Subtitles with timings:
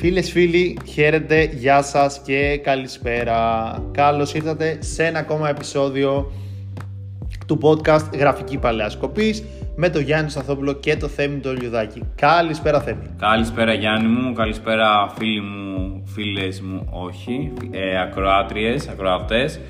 [0.00, 3.72] Φίλες, φίλοι, χαίρετε, γεια σας και καλησπέρα.
[3.92, 6.32] Καλώς ήρθατε σε ένα ακόμα επεισόδιο
[7.46, 9.44] του podcast Γραφική Παλαιασκοπής
[9.76, 12.02] με τον Γιάννη Σταθόπουλο και το Θέμη το Λιουδάκη.
[12.14, 13.02] Καλησπέρα Θέμη.
[13.18, 19.60] Καλησπέρα Γιάννη μου, καλησπέρα φίλοι μου, φίλες μου, όχι, ε, ακροάτριες, ακροατές.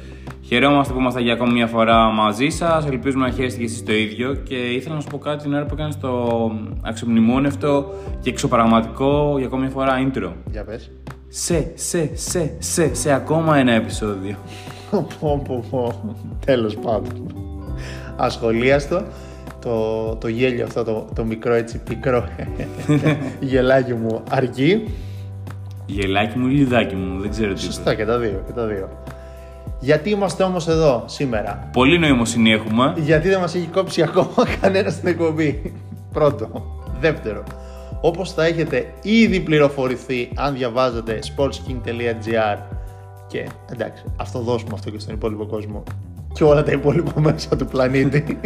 [0.49, 2.87] Χαιρόμαστε που είμαστε για ακόμη μια φορά μαζί σας.
[2.87, 4.35] Ελπίζουμε να χαίρεστε και εσείς το ίδιο.
[4.35, 6.51] Και ήθελα να σου πω κάτι την ώρα που έκανες το
[6.83, 10.33] αξιομνημόνευτο και εξωπραγματικό για ακόμη μια φορά intro.
[10.51, 10.91] Για πες.
[11.29, 14.37] Σε, σε, σε, σε, σε ακόμα ένα επεισόδιο.
[14.91, 16.15] Πω, πω, πω.
[16.47, 17.35] Τέλος πάντων.
[18.17, 19.03] Ασχολίαστο.
[19.61, 22.29] Το, το γέλιο αυτό, το, το μικρό έτσι πικρό
[23.41, 24.89] γελάκι μου αρκεί.
[25.87, 27.61] Γελάκι μου ή λιδάκι μου, δεν ξέρω τι.
[27.61, 28.89] Σωστά και τα δύο, και τα δύο.
[29.81, 32.95] Γιατί είμαστε όμως εδώ σήμερα; Πολύ νοημοσύνη έχουμε.
[32.97, 35.73] Γιατί δεν μας έχει κόψει ακόμα κανένας στην εκπομπή;
[36.13, 36.77] Πρώτο.
[37.01, 37.43] Δεύτερο.
[38.01, 42.59] Όπως θα έχετε ήδη πληροφορηθεί αν διαβάζετε sportsking.gr
[43.27, 45.83] και εντάξει, αυτό δώσουμε αυτό και στον υπόλοιπο κόσμο
[46.33, 48.41] και όλα τα υπόλοιπα μέσα του πλανήτη.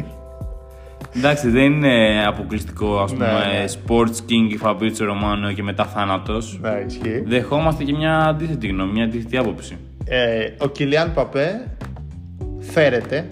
[1.16, 3.64] Εντάξει, δεν είναι αποκλειστικό ας πούμε Ναι, ναι.
[3.68, 6.58] Sports King Φαμπρίτσο Ρωμάνο και μετά θάνατος.
[6.62, 7.22] ναι, ισχύει.
[7.26, 9.76] Δεχόμαστε και μια αντίθετη γνώμη, μια αντίθετη άποψη.
[10.04, 11.76] Ε, ο Κιλιάν Παπέ
[12.58, 13.26] φέρεται,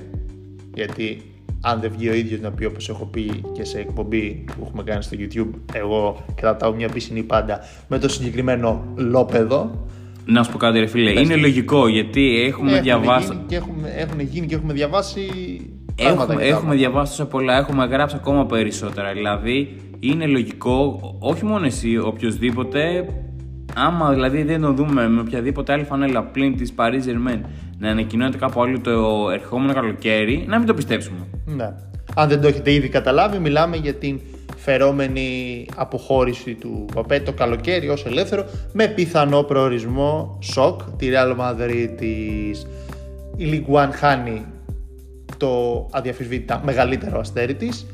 [0.74, 1.22] γιατί
[1.60, 4.82] αν δεν βγει ο ίδιος να πει όπως έχω πει και σε εκπομπή που έχουμε
[4.82, 9.86] κάνει στο YouTube, εγώ κρατάω μια πισινή πάντα με το συγκεκριμένο λόπεδο.
[10.26, 11.20] Να σου πω κάτι, ρε φίλε.
[11.20, 13.32] είναι λογικό γιατί έχουμε Έχουν διαβάσει.
[13.32, 15.20] γίνει και έχουμε, έχουν γίνει και έχουμε διαβάσει
[15.96, 16.74] πράγματα Έχουμε, και έχουμε πράγματα.
[16.76, 19.12] διαβάσει τόσα πολλά, έχουμε γράψει ακόμα περισσότερα.
[19.12, 23.06] Δηλαδή, είναι λογικό, όχι μόνο εσύ, οποιοδήποτε,
[23.74, 27.40] άμα δηλαδή δεν το δούμε με οποιαδήποτε άλλη φανέλα πλην της Paris Germain
[27.78, 31.18] να ανακοινώνεται κάπου άλλο το ερχόμενο καλοκαίρι, να μην το πιστέψουμε.
[31.46, 31.72] Ναι.
[32.14, 34.20] Αν δεν το έχετε ήδη καταλάβει, μιλάμε για την
[34.56, 41.88] φερόμενη αποχώρηση του Παπέ το καλοκαίρι ως ελεύθερο με πιθανό προορισμό σοκ τη Real Madrid
[41.96, 42.66] της
[43.36, 44.44] η League One χάνει
[45.36, 47.86] το αδιαφυσβήτητα μεγαλύτερο αστέρι της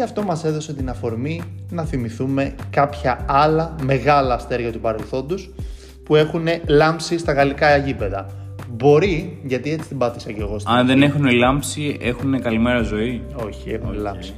[0.00, 5.50] και αυτό μας έδωσε την αφορμή να θυμηθούμε κάποια άλλα μεγάλα αστέρια του παρελθόντος
[6.02, 8.26] που έχουν λάμψει στα γαλλικά γήπεδα.
[8.70, 13.22] Μπορεί, γιατί έτσι την πάτησα και εγώ στην Αν δεν έχουν λάμψει, έχουν καλημέρα ζωή.
[13.46, 14.34] όχι, έχουν λάμψει.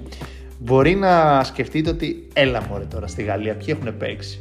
[0.59, 4.41] Μπορεί να σκεφτείτε ότι έλα μωρέ τώρα στη Γαλλία, ποιοι έχουν παίξει.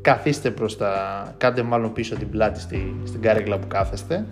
[0.00, 0.94] Καθίστε προς τα...
[1.36, 2.94] Κάντε μάλλον πίσω την πλάτη στη...
[3.04, 4.26] στην κάρεκλα που κάθεστε.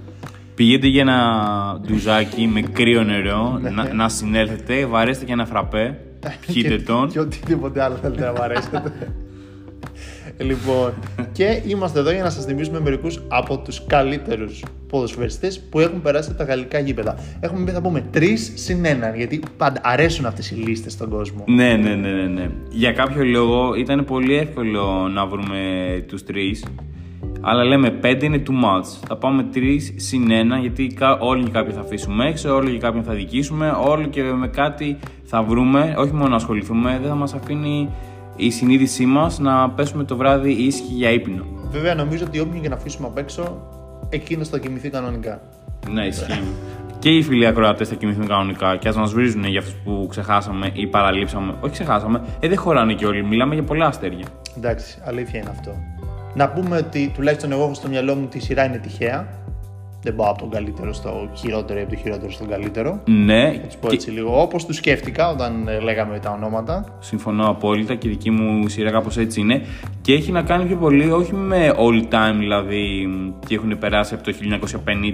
[0.55, 5.99] Πηγαίνετε για ένα ντουζάκι με κρύο νερό, να, να συνέλθετε, βαρέστε και ένα φραπέ,
[6.47, 7.09] πιείτε Και- τον.
[7.11, 8.83] Και οτιδήποτε άλλο θέλετε να βαρέσετε.
[10.39, 10.93] λοιπόν,
[11.33, 16.29] και είμαστε εδώ για να σας θυμίσουμε μερικούς από τους καλύτερους ποδοσφαιριστές που έχουν περάσει
[16.29, 17.17] από τα γαλλικά γήπεδα.
[17.41, 21.45] Έχουμε πει θα πούμε τρεις συν έναν, γιατί πάντα αρέσουν αυτές οι λίστες στον κόσμο.
[21.49, 22.51] Ναι, ναι, ναι, ναι, ναι.
[22.71, 25.59] Για κάποιο λόγο ήταν πολύ εύκολο να βρούμε
[26.09, 26.65] τους τρεις.
[27.47, 28.85] Αλλά λέμε πέντε είναι too much.
[29.09, 32.79] Θα πάμε τρεις συν ένα γιατί κα- όλοι και κάποιοι θα αφήσουμε έξω, όλοι και
[32.79, 35.95] κάποιον θα δικήσουμε, όλοι και με κάτι θα βρούμε.
[35.99, 37.91] Όχι μόνο να ασχοληθούμε, δεν θα μας αφήνει
[38.37, 41.45] η συνείδησή μας να πέσουμε το βράδυ ήσυχοι για ύπνο.
[41.71, 43.67] Βέβαια νομίζω ότι όποιον και να αφήσουμε απ' έξω,
[44.09, 45.41] εκείνος θα κοιμηθεί κανονικά.
[45.91, 46.41] Ναι, ισχύει.
[46.99, 50.71] και οι φίλοι ακροατές θα κοιμηθούν κανονικά και ας μας βρίζουν για αυτούς που ξεχάσαμε
[50.73, 51.55] ή παραλείψαμε.
[51.61, 53.25] Όχι ξεχάσαμε, ε, δεν χωράνε και όλοι.
[53.25, 54.27] Μιλάμε για πολλά αστέρια.
[54.57, 55.71] Εντάξει, αλήθεια είναι αυτό.
[56.35, 59.44] Να πούμε ότι τουλάχιστον εγώ έχω στο μυαλό μου ότι η σειρά είναι τυχαία.
[60.05, 63.01] Δεν πάω από τον καλύτερο στο χειρότερο ή από το χειρότερο στον καλύτερο.
[63.05, 66.85] Ναι, Θα τους πω και έτσι λίγο όπως τους σκέφτηκα όταν ε, λέγαμε τα ονόματα.
[67.01, 69.63] συμφωνώ απόλυτα και η δική μου σειρά κάπως έτσι είναι.
[70.03, 73.09] Και έχει να κάνει πιο πολύ όχι με all time δηλαδή
[73.47, 74.33] και έχουν περάσει από το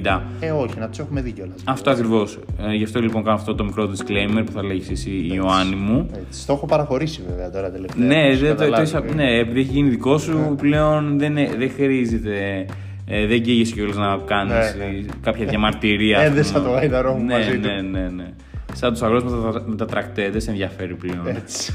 [0.05, 0.21] 1950.
[0.41, 1.55] Ε, όχι, να τους έχουμε δει κιόλας.
[1.65, 2.39] Αυτό ακριβώς.
[2.71, 6.07] Ε, γι' αυτό λοιπόν κάνω αυτό το μικρό disclaimer που θα λέγεις εσύ, Ιωάννη μου.
[6.28, 8.07] Έτσι, το έχω παραχωρήσει βέβαια τώρα τελευταία.
[8.07, 8.83] Ναι, όπως δεν το, το, καταλάβει.
[8.83, 12.67] είσαι- ναι, επειδή έχει γίνει δικό σου, πλέον δεν, ε- δεν χρήζεται.
[13.12, 15.04] Ε, δεν καίγεσαι κιόλας να κάνεις Ναι, ναι.
[15.22, 16.19] κάποια διαμαρτυρία.
[16.19, 16.65] ας Έδεσα πούμε.
[16.65, 17.66] το γαϊδαρό μου ναι, μαζί του.
[17.69, 18.32] ναι, ναι, ναι.
[18.72, 21.27] Σαν τους αγρότες με, τα- με τα τρακτέ, δεν σε ενδιαφέρει πλέον.
[21.27, 21.72] Έτσι.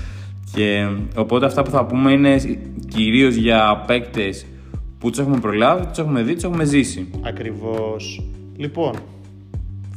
[0.55, 2.35] Και οπότε αυτά που θα πούμε είναι
[2.87, 4.45] κυρίως για παίκτες
[4.99, 7.07] που τους έχουμε προλάβει, τους έχουμε δει, τους έχουμε ζήσει.
[7.21, 8.21] Ακριβώς.
[8.57, 8.93] Λοιπόν,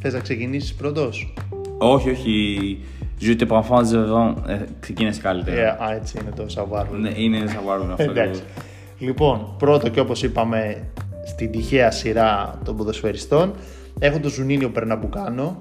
[0.00, 1.34] θες να ξεκινήσεις πρώτος;
[1.79, 2.79] Όχι, όχι.
[3.20, 4.34] Je te prends devant.
[4.49, 5.61] Ε, ξεκίνησε καλύτερα.
[5.61, 6.94] Ε, α, έτσι είναι το σαβάρου.
[6.96, 8.02] Ναι, είναι σαν βάρουν αυτό.
[8.02, 8.20] Εντάξει.
[8.31, 8.43] ακριβώς.
[8.99, 10.82] Λοιπόν, πρώτο και όπως είπαμε
[11.29, 13.53] στην τυχαία σειρά των ποδοσφαιριστών.
[13.99, 15.59] Έχω τον Ζουνίνιο Περναμπουκάνο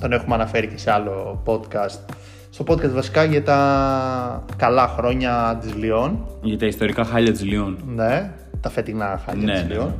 [0.00, 2.14] τον έχουμε αναφέρει και σε άλλο podcast.
[2.50, 6.26] Στο podcast βασικά για τα καλά χρόνια της Λιόν.
[6.42, 7.78] Για τα ιστορικά χάλια της Λιόν.
[7.94, 8.30] ναι,
[8.60, 9.94] τα φετινά χάλια Ναι, της ναι, Λιόν.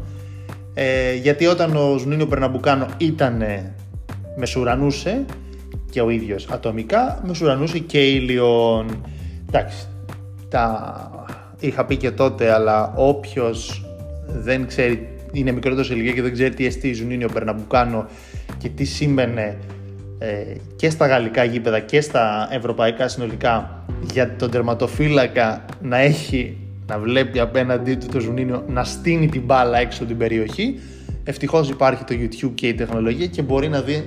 [0.75, 3.43] ε, γιατί όταν ο Ζουνίνιο Περναμπουκάνο ήταν
[4.37, 5.25] μεσουρανούσε
[5.91, 8.87] και ο ίδιος ατομικά μεσουρανούσε και η Λιόν.
[9.49, 9.87] Εντάξει
[10.49, 11.11] τα
[11.61, 13.85] είχα πει και τότε, αλλά όποιος
[14.35, 18.06] δεν ξέρει, είναι μικρότερος σε ηλικία και δεν ξέρει τι εστί Ζουνίνιο Περναμπουκάνο
[18.59, 19.56] και τι σήμαινε
[20.19, 26.56] ε, και στα γαλλικά γήπεδα και στα ευρωπαϊκά συνολικά για τον τερματοφύλακα να έχει
[26.87, 30.79] να βλέπει απέναντί του το Ζουνίνιο να στήνει την μπάλα έξω την περιοχή.
[31.25, 34.05] Ευτυχώς υπάρχει το YouTube και η τεχνολογία και μπορεί να δει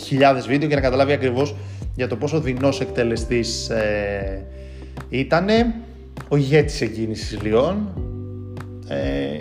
[0.00, 1.54] χιλιάδες βίντεο και να καταλάβει ακριβώς
[1.94, 4.46] για το πόσο δεινός εκτελεστής ε,
[5.08, 5.74] ήτανε.
[6.28, 7.92] Ο ηγέτης εκείνης της Λιόν
[8.88, 9.38] ε,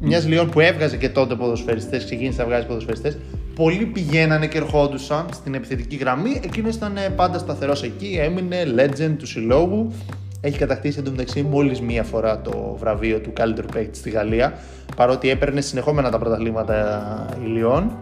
[0.00, 3.18] μιας Λιόν που έβγαζε και τότε ποδοσφαιριστές ξεκίνησε να βγάζει ποδοσφαιριστές
[3.54, 6.40] πολλοί πηγαίνανε και ερχόντουσαν στην επιθετική γραμμή.
[6.44, 9.92] Εκείνος ήταν πάντα σταθερός εκεί, έμεινε legend του συλλόγου.
[10.40, 14.52] Έχει κατακτήσει εντωμεταξύ μόλις μία φορά το βραβείο του καλύτερου παίκτη στη Γαλλία,
[14.96, 17.92] παρότι έπαιρνε συνεχόμενα τα πρωταθλήματα ηλιών.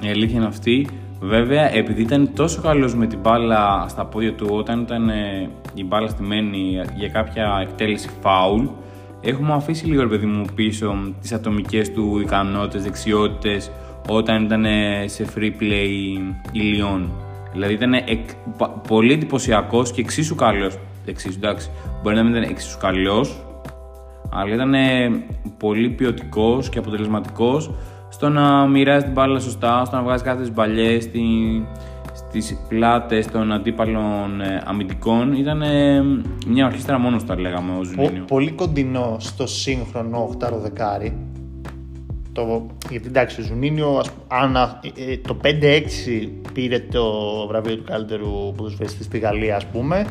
[0.00, 0.88] Η αλήθεια είναι αυτή.
[1.20, 5.84] Βέβαια, επειδή ήταν τόσο καλός με την μπάλα στα πόδια του, όταν ήταν ε, η
[5.84, 8.64] μπάλα στημένη για κάποια εκτέλεση φάουλ,
[9.26, 13.70] έχουμε αφήσει λίγο, παιδί μου, πίσω τις ατομικές του ικανότητες, δεξιότητες,
[14.08, 14.64] όταν ήταν
[15.06, 15.88] σε free play
[16.52, 17.08] η Lyon.
[17.52, 17.92] Δηλαδή ήταν
[18.88, 20.78] πολύ εντυπωσιακός και εξίσου καλός.
[21.04, 21.70] Εξίσου, εντάξει,
[22.02, 23.36] μπορεί να μην ήταν εξίσου καλός,
[24.30, 24.74] αλλά ήταν
[25.58, 27.70] πολύ ποιοτικός και αποτελεσματικός
[28.08, 31.10] στο να μοιράζει την μπάλα σωστά, στο να βγάζει κάθε μπαλιές
[32.40, 35.32] στι πλάτες των αντίπαλων ε, αμυντικών.
[35.32, 35.62] Ήταν
[36.46, 38.24] μια ορχήστρα μόνος τα λέγαμε ο Ζουνίνιο.
[38.24, 41.26] Πολύ κοντινό στο σύγχρονο 8 δεκάρι
[42.36, 44.56] το, γιατί εντάξει, ο Ζουνίνιο αν,
[44.96, 45.48] ε, το 5-6
[46.52, 47.04] πήρε το
[47.48, 50.06] βραβείο του καλύτερου ποδοσφαιριστή στη Γαλλία, ας πούμε,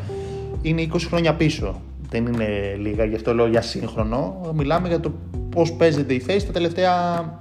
[0.62, 1.82] είναι 20 χρόνια πίσω.
[2.10, 4.52] Δεν είναι λίγα, γι' αυτό λέω για σύγχρονο.
[4.54, 5.12] Μιλάμε για το
[5.50, 6.92] πώς παίζεται η θέση τα τελευταία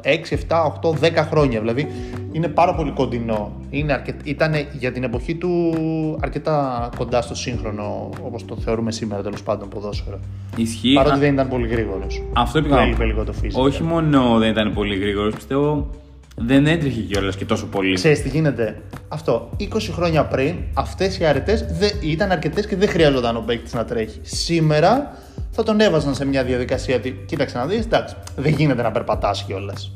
[0.05, 0.09] 6,
[0.49, 1.61] 7, 8, 10 χρόνια.
[1.61, 1.87] Δηλαδή
[2.33, 3.53] είναι πάρα πολύ κοντινό.
[3.71, 5.73] Είναι Ήταν για την εποχή του
[6.21, 10.19] αρκετά κοντά στο σύγχρονο, όπως το θεωρούμε σήμερα τέλος πάντων ποδόσφαιρο.
[10.57, 10.93] Ισχύει.
[10.95, 12.23] Παρότι δεν ήταν πολύ γρήγορος.
[12.33, 13.63] Αυτό πήγα λίγο το φύσιο.
[13.63, 15.87] Όχι μόνο δεν ήταν πολύ γρήγορος, πιστεύω
[16.35, 17.95] δεν έτρεχε κιόλας και τόσο πολύ.
[17.95, 19.51] Ξέρεις τι γίνεται; Αυτό.
[19.59, 21.65] 20 χρόνια πριν αυτές οι αρετές
[22.01, 24.21] ήταν αρκετές και δεν χρειαζόταν ο παίκτης να τρέχει.
[24.23, 25.19] Σήμερα
[25.51, 29.45] θα τον έβαζαν σε μια διαδικασία ότι κοίταξε να δεις, εντάξει, δεν γίνεται να περπατάς
[29.47, 29.93] κιόλας.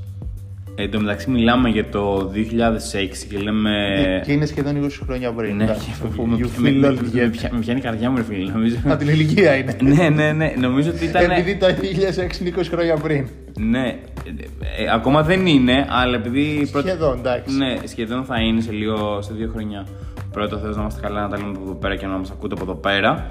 [0.78, 2.46] Ε, εν τω μεταξύ μιλάμε για το 2006
[3.28, 3.70] και λέμε.
[3.96, 5.56] Ε, και είναι σχεδόν 20 χρόνια πριν.
[5.56, 5.66] Ναι,
[7.50, 8.52] με πιάνει η καρδιά μου, ρε φίλε.
[8.52, 8.76] Νομίζω...
[8.84, 9.76] Από την ηλικία είναι.
[9.94, 10.54] ναι, ναι, ναι.
[10.58, 11.30] Νομίζω ότι ήταν.
[11.30, 11.70] Επειδή το 2006
[12.40, 13.28] είναι 20 χρόνια πριν.
[13.58, 13.98] Ναι.
[14.78, 16.66] Ε, ακόμα δεν είναι, αλλά επειδή.
[16.66, 17.56] Σχεδόν, εντάξει.
[17.56, 19.86] Ναι, σχεδόν θα είναι σε, λίγο, σε δύο χρόνια.
[20.32, 22.54] Πρώτα θέλω να είμαστε καλά να τα λέμε από εδώ πέρα και να μας ακούτε
[22.54, 23.30] από εδώ πέρα.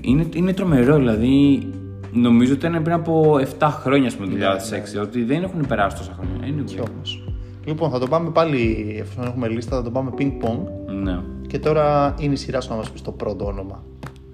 [0.00, 1.66] Είναι, είναι τρομερό, δηλαδή
[2.14, 4.38] Νομίζω ότι ήταν πριν από 7 χρόνια, πούμε, το 2006.
[4.38, 5.00] Ναι, ναι.
[5.00, 6.46] Ότι δεν έχουν περάσει τόσα χρόνια.
[6.46, 7.24] Είναι και όμως.
[7.64, 10.58] Λοιπόν, θα το πάμε πάλι, εφόσον έχουμε λίστα, θα το πάμε ping-pong.
[11.02, 11.18] Ναι.
[11.46, 13.82] Και τώρα είναι η σειρά σου να μας πεις το πρώτο όνομα.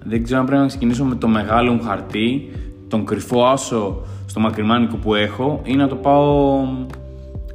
[0.03, 2.51] Δεν ξέρω αν πρέπει να ξεκινήσω με το μεγάλο μου χαρτί,
[2.87, 6.59] τον κρυφό άσο στο μακριμάνικο που έχω, ή να το πάω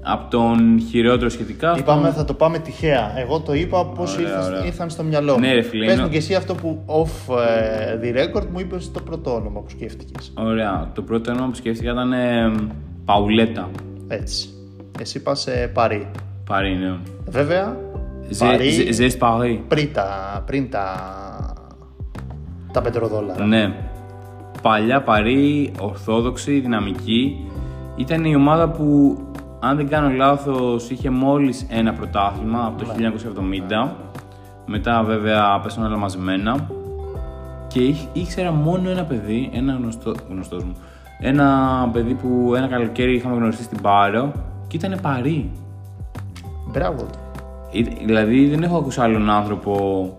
[0.09, 1.77] από τον χειρότερο σχετικά.
[1.79, 3.13] Είπαμε θα το πάμε τυχαία.
[3.17, 4.17] Εγώ το είπα πώς
[4.65, 5.41] ήρθαν στο μυαλό μου.
[5.41, 5.87] Ναι, ρε φίλε.
[5.87, 9.61] Πες μου και εσύ αυτό που off ε, the record μου είπες το πρώτο όνομα
[9.61, 10.33] που σκέφτηκες.
[10.39, 10.91] Ωραία.
[10.95, 12.53] Το πρώτο όνομα που σκέφτηκα ήταν ε,
[13.05, 13.71] Παουλέτα.
[14.09, 14.49] Έτσι.
[15.01, 16.11] Εσύ πας σε Παρί.
[16.47, 16.97] Παρί, ναι.
[17.27, 17.77] Βέβαια.
[18.91, 19.65] Ζες Παρί.
[19.69, 20.43] Πριν τα.
[20.47, 20.85] Πριν τα.
[22.73, 23.45] Τα πετροδόλαρα.
[23.45, 23.75] Ναι.
[24.63, 27.37] Παλιά Παρί, ορθόδοξη, δυναμική.
[27.97, 29.17] Ήταν η ομάδα που
[29.69, 32.93] αν δεν κάνω λάθος, είχε μόλις ένα πρωτάθλημα από το
[33.89, 33.97] 1970.
[34.67, 36.69] Μετά βέβαια πέσανε όλα μαζεμένα.
[37.69, 40.77] Και ήξερα μόνο ένα παιδί, ένα γνωστό, γνωστός μου.
[41.21, 44.33] Ένα παιδί που ένα καλοκαίρι είχαμε γνωριστεί στην Πάρο
[44.67, 45.51] και ήταν παρή.
[46.71, 47.07] Μπράβο.
[48.05, 49.75] Δηλαδή δεν έχω ακούσει άλλον άνθρωπο.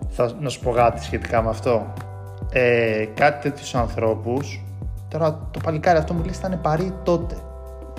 [0.08, 1.92] Θα να σου πω κάτι σχετικά με αυτό.
[2.52, 4.64] Ε, κάτι τέτοιους ανθρώπους.
[5.08, 7.36] Τώρα το παλικάρι αυτό μου λέει ήταν παρή τότε.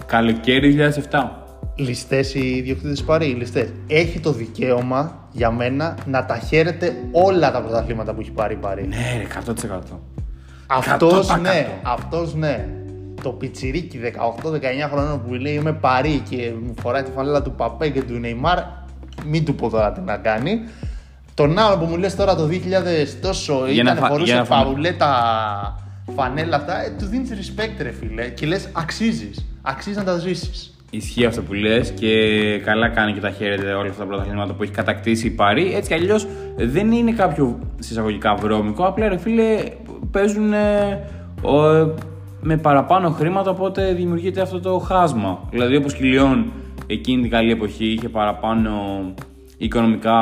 [0.09, 1.29] Καλοκαίρι 2007.
[1.75, 3.69] Ληστές οι ιδιοκτήτε Παρή, ληστές.
[3.87, 8.57] Έχει το δικαίωμα για μένα να τα χαίρεται όλα τα πρωταθλήματα που έχει πάρει η
[8.57, 8.87] Παρή.
[8.87, 8.97] Ναι,
[9.45, 9.79] 100%.
[10.67, 12.69] Αυτός ναι, αυτός ναι.
[13.23, 17.89] Το πιτσιρίκι 18-19 χρονών που λέει είμαι Παρή και μου φοράει τη φανέλα του Παπέ
[17.89, 18.59] και του Νεϊμάρ,
[19.25, 20.61] μην του πω τώρα τι να κάνει.
[21.33, 22.51] Τον άλλο που μου λες τώρα το 2000
[23.21, 25.09] τόσο για ήταν να φορούσε παουλέτα
[26.15, 29.45] φανέλα αυτά, ε, του δίνεις respect ρε φίλε και λες αξίζεις.
[29.69, 30.73] Αξίζει να τα ζήσεις.
[30.91, 32.11] Ισχύει αυτό που λες και
[32.63, 35.73] καλά κάνει και τα χαίρεται όλα αυτά τα πρωταθλήματα που έχει κατακτήσει η Παρή.
[35.73, 38.85] Έτσι κι αλλιώς δεν είναι κάποιο συσσαγωγικά βρώμικο.
[38.85, 39.63] Απλά ρε φίλε
[40.11, 41.05] παίζουν ε,
[42.41, 45.47] με παραπάνω χρήματα οπότε δημιουργείται αυτό το χάσμα.
[45.49, 46.51] Δηλαδή όπως και Λιόν
[46.87, 48.71] εκείνη την καλή εποχή είχε παραπάνω
[49.61, 50.15] οικονομικά,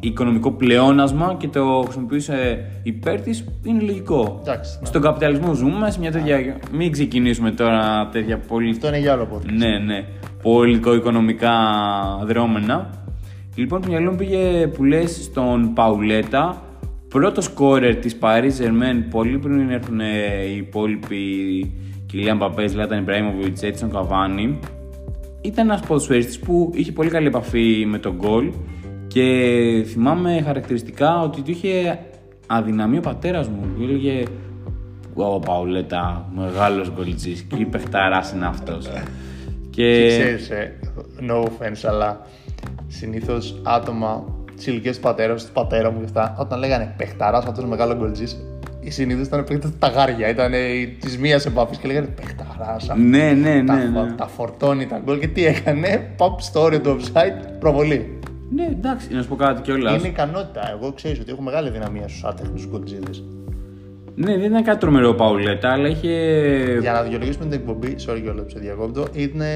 [0.00, 4.38] οικονομικό πλεόνασμα και το χρησιμοποιούσε υπέρ της, είναι λογικό.
[4.40, 4.86] Εντάξει, ναι.
[4.86, 6.58] Στον καπιταλισμό ζούμε σε μια τέτοια.
[6.72, 8.70] Μην ξεκινήσουμε τώρα τέτοια πολύ.
[8.70, 9.52] Αυτό είναι για άλλο podcast.
[9.56, 10.04] Ναι, ναι.
[10.42, 11.52] Πολιτικο-οικονομικά
[12.24, 12.90] δρόμενα.
[13.54, 16.62] Λοιπόν, το μυαλό μου πήγε που λες στον Παουλέτα,
[17.08, 21.16] πρώτο σκόρερ της Paris Germain, πολύ πριν έρθουν οι υπόλοιποι
[22.06, 24.58] Κιλιάν Παπέ, Λάταν Ιμπραήμοβιτ, Έτσον Καβάνη.
[25.44, 28.52] Ήταν ένας ποδοσφαιριστής που είχε πολύ καλή επαφή με τον γκολ
[29.06, 31.98] και θυμάμαι χαρακτηριστικά ότι του είχε
[32.46, 33.60] αδυναμία ο πατέρας μου.
[33.76, 34.22] Του έλεγε
[35.14, 38.88] Ω Παουλέτα, μεγάλος γκολτζής και η παιχταράς είναι αυτός.
[39.70, 40.78] Και ξέρεις, ε,
[41.28, 42.26] no offense, αλλά
[42.86, 44.24] συνήθως άτομα
[44.56, 48.32] τη ηλικία του πατέρας, του πατέρα μου και αυτά, όταν λέγανε παιχταράς αυτός μεγάλος γκολτζής,
[48.32, 48.53] οι
[48.90, 50.52] συνήθω ήταν παίκτε τα γάρια, ήταν
[51.00, 52.76] της μίας επαφή και λέγανε παιχταρά.
[52.96, 53.64] Ναι, ναι, ναι.
[53.64, 54.12] Τα, ναι.
[54.16, 58.18] τα φορτώνει τα γκολ και τι έκανε, pop στο όριο του offside, προβολή.
[58.50, 59.98] Ναι, εντάξει, να σου πω κάτι κιόλας.
[59.98, 60.70] Είναι ικανότητα.
[60.70, 63.10] Εγώ ξέρω ότι έχω μεγάλη δυναμία στους άτεχνου γκολτζίδε.
[64.16, 66.08] Ναι, δεν ήταν κάτι τρομερό ο Παουλέτα, αλλά είχε.
[66.80, 69.48] Για να δικαιολογήσουμε την εκπομπή, sorry κιόλας που σε διακόπτω, είναι...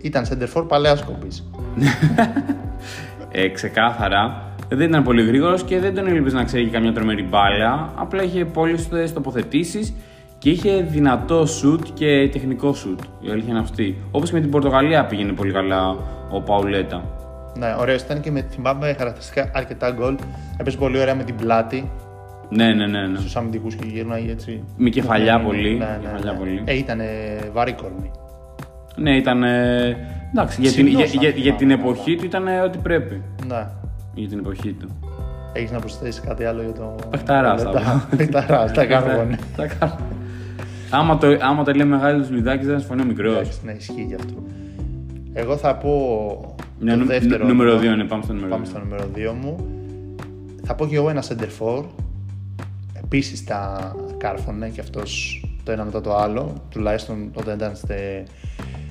[0.00, 1.50] ήταν center for παλαιάς κομπής.
[3.32, 4.49] ε, ξεκάθαρα.
[4.72, 7.92] Δεν ήταν πολύ γρήγορος και δεν τον έλειπε να ξέρει καμιά τρομερή μπάλα.
[7.96, 9.94] Απλά είχε πολλές τοποθετήσεις
[10.38, 13.00] και είχε δυνατό σουτ και τεχνικό σουτ.
[13.20, 13.96] Η αλήθεια είναι αυτή.
[14.10, 15.96] Όπως και με την Πορτογαλία πήγαινε πολύ καλά
[16.30, 17.04] ο Παουλέτα.
[17.58, 20.16] Ναι, ωραίος ήταν και με θυμάμαι χαρακτηριστικά αρκετά γκολ.
[20.60, 21.90] Έπαιζε πολύ ωραία με την πλάτη.
[22.48, 23.06] Ναι, ναι, ναι.
[23.06, 23.18] ναι.
[23.18, 24.64] Στους αμυντικούς και γύρναγε έτσι.
[24.76, 25.78] Με κεφαλιά ναι, πολύ.
[25.78, 26.38] Ναι, ναι, κεφαλιά ναι.
[26.38, 26.62] πολύ.
[26.64, 27.00] Ε, ήταν
[27.52, 28.10] βαρύ κορμί.
[28.96, 29.42] Ναι, ήταν.
[29.42, 33.22] Εντάξει, για την, για, για, για την εποχή του ήταν ό,τι πρέπει.
[33.46, 33.66] Ναι.
[34.14, 34.88] Για την εποχή του.
[35.52, 36.94] Έχεις να προσθέσεις κάτι άλλο για το.
[37.10, 38.16] Πεχταρά, θα πω.
[38.16, 39.38] Πεχταρά, τα κάνουμε.
[39.56, 39.98] Τα κάνω.
[40.90, 43.60] Άμα το, άμα το λέει μεγάλος Λουδάκη, δεν συμφωνεί ο μικρός.
[43.64, 44.34] Ναι, ισχύει γι' αυτό.
[45.32, 46.54] Εγώ θα πω.
[46.78, 47.46] Ναι, το νου- δεύτερο.
[47.46, 48.68] νούμερο 2, ναι, πάμε στο νούμερο Πάμε 2.
[48.68, 49.56] στο νούμερο 2 μου.
[50.64, 51.84] Θα πω και εγώ ένα center for.
[53.04, 56.54] Επίσης τα κάρφωνε και αυτός το ένα μετά το άλλο.
[56.70, 57.94] Τουλάχιστον όταν ήταν στη,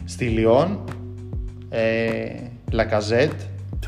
[0.05, 0.79] στη Λιόν.
[1.69, 2.19] Ε,
[2.71, 3.31] Λακαζέτ.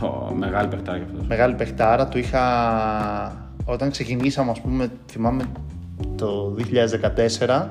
[0.02, 1.28] Το μεγάλο παιχτάκι αυτός.
[1.28, 2.08] Μεγάλη παιχτάρα.
[2.08, 3.50] Του είχα.
[3.66, 5.44] Όταν ξεκινήσαμε, ας πούμε, θυμάμαι
[6.16, 6.56] το
[7.48, 7.68] 2014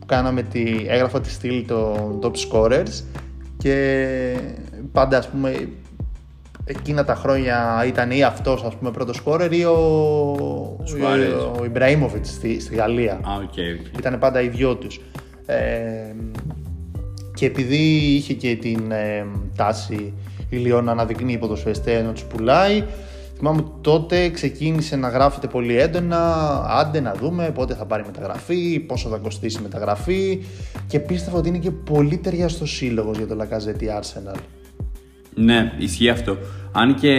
[0.00, 3.02] που κάναμε τη, έγραφα τη στήλη των top scorers
[3.56, 4.36] και
[4.92, 5.68] πάντα ας πούμε
[6.64, 11.32] εκείνα τα χρόνια ήταν ή αυτός ας πούμε πρώτος scorer ή ο, Σουάρες.
[11.32, 13.12] ο, ο Ιμπραήμοβιτς στη, στη Γαλλία.
[13.12, 13.98] Α, OK, OK.
[13.98, 15.00] Ήταν πάντα οι δυο τους.
[15.46, 16.14] Ε,
[17.34, 17.76] και επειδή
[18.16, 20.12] είχε και την ε, τάση
[20.48, 22.84] η Λιόν να αναδεικνύει ποδοσφαιριστές, να τους πουλάει,
[23.36, 26.20] θυμάμαι ότι τότε ξεκίνησε να γράφεται πολύ έντονα,
[26.68, 30.44] άντε να δούμε πότε θα πάρει μεταγραφή, πόσο θα κοστίσει η μεταγραφή
[30.86, 34.38] και πίστευα ότι είναι και πολύ ταιριαστό σύλλογος για το Λακαζέτη Arsenal.
[35.34, 36.36] Ναι, ισχύει αυτό.
[36.72, 37.12] Αν και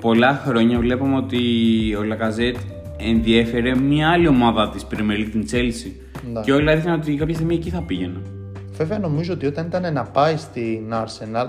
[0.00, 1.38] πολλά χρόνια βλέπαμε ότι
[1.98, 2.56] ο Λακαζέτ
[2.96, 5.90] ενδιέφερε μια άλλη ομάδα της Premier League, την Chelsea.
[6.32, 6.40] Ναι.
[6.40, 8.20] Και όλα έδειχναν ότι κάποια στιγμή εκεί θα πήγαινε.
[8.72, 11.46] Βέβαια νομίζω ότι όταν ήταν να πάει στην Arsenal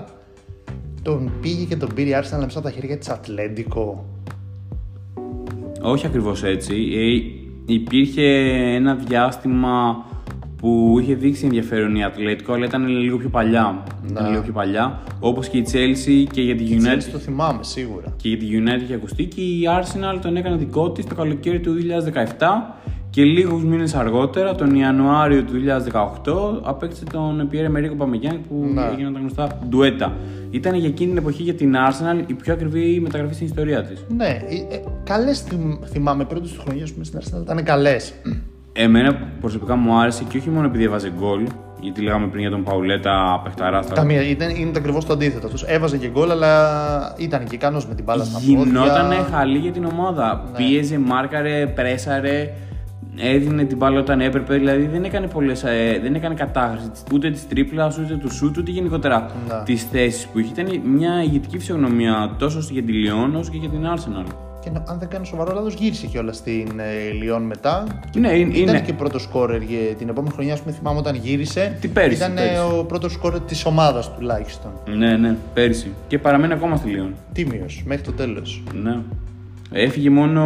[1.02, 4.04] τον πήγε και τον πήρε η Arsenal μέσα από τα χέρια της Ατλέντικο.
[5.82, 6.74] Όχι ακριβώς έτσι.
[6.74, 8.24] Ε, υπήρχε
[8.74, 10.04] ένα διάστημα
[10.56, 13.82] που είχε δείξει ενδιαφέρον η Ατλέτικο, αλλά ήταν λίγο πιο παλιά.
[14.10, 15.02] Ήταν λίγο πιο παλιά.
[15.20, 17.12] Όπως και η Chelsea και για τη Έτσι United.
[17.12, 18.14] το θυμάμαι σίγουρα.
[18.16, 21.60] Και για τη United είχε ακουστεί και η Arsenal τον έκανε δικό της το καλοκαίρι
[21.60, 21.74] του
[22.38, 22.46] 2017
[23.18, 28.82] και λίγους μήνες αργότερα, τον Ιανουάριο του 2018, απέκτησε τον Pierre Emerick Παμεγιάν που Ναι.
[28.92, 30.12] έγιναν τα γνωστά ντουέτα.
[30.50, 34.04] Ήταν για εκείνη την εποχή για την Arsenal η πιο ακριβή μεταγραφή στην ιστορία της.
[34.16, 35.44] Ναι, ε, ε, καλές
[35.90, 38.12] θυμάμαι πρώτες του χρονιές που στην Arsenal ήταν καλές.
[38.72, 41.46] Εμένα προσωπικά μου άρεσε και όχι μόνο επειδή έβαζε γκολ,
[41.80, 43.82] γιατί λέγαμε πριν για τον Παουλέτα Πεχταρά.
[43.82, 45.46] στα- Καμία, ήταν, είναι το ακριβώς το αντίθετο.
[45.46, 49.26] Αυτός έβαζε και γκολ, αλλά ήταν και ικανός με την μπάλα στα Γινόταν πόδια.
[49.30, 50.44] χαλή για την ομάδα.
[50.52, 50.56] Ναι.
[50.56, 52.50] Πίεζε, μάρκαρε, πρέσαρε,
[53.16, 54.54] έδινε την μπάλα όταν έπρεπε.
[54.54, 58.70] Δηλαδή δεν έκανε, πολλές, ε, δεν έκανε κατάχρηση ούτε της τρίπλας, ούτε του σουτ, ούτε
[58.70, 59.62] γενικότερα Ναι.
[59.64, 60.52] τι θέσει που είχε.
[60.60, 64.32] Ήταν μια ηγετική φυσιογνωμία τόσο για τη Λιόν όσο και για την Arsenal.
[64.64, 67.84] Και να- αν δεν κάνω σοβαρό λάθος, γύρισε κιόλας στην ε, Λιόν μετά.
[68.18, 68.56] Ναι, είναι.
[68.56, 68.84] Ήταν είναι.
[68.86, 71.76] και πρώτος σκόρερ για την επόμενη χρονιά, ας πούμε, θυμάμαι όταν γύρισε.
[71.80, 72.60] Τι πέρυσι, Ήταν ε, πέρυσι.
[72.78, 74.70] ο πρώτος σκόρερ της ομάδας τουλάχιστον.
[74.96, 75.92] Ναι, ναι, πέρυσι.
[76.06, 77.14] Και παραμένει ακόμα στη Λιόν.
[77.32, 78.62] Τίμιος, μέχρι το τέλος.
[78.82, 78.98] Ναι.
[79.72, 80.42] Έφυγε μόνο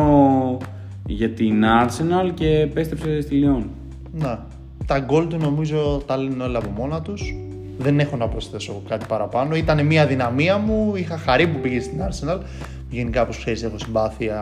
[1.06, 3.70] για την Arsenal και επέστρεψε στη Λιόν.
[4.12, 4.46] Να.
[4.86, 7.34] Τα γκολ του νομίζω τα λύνουν όλα από μόνα τους.
[7.78, 9.54] Δεν έχω να προσθέσω κάτι παραπάνω.
[9.56, 10.92] Ήταν μια δυναμία μου.
[10.96, 12.38] Είχα χαρή που πήγε στην Arsenal.
[12.90, 14.40] Γενικά, όπως ξέρεις, έχω συμπάθεια.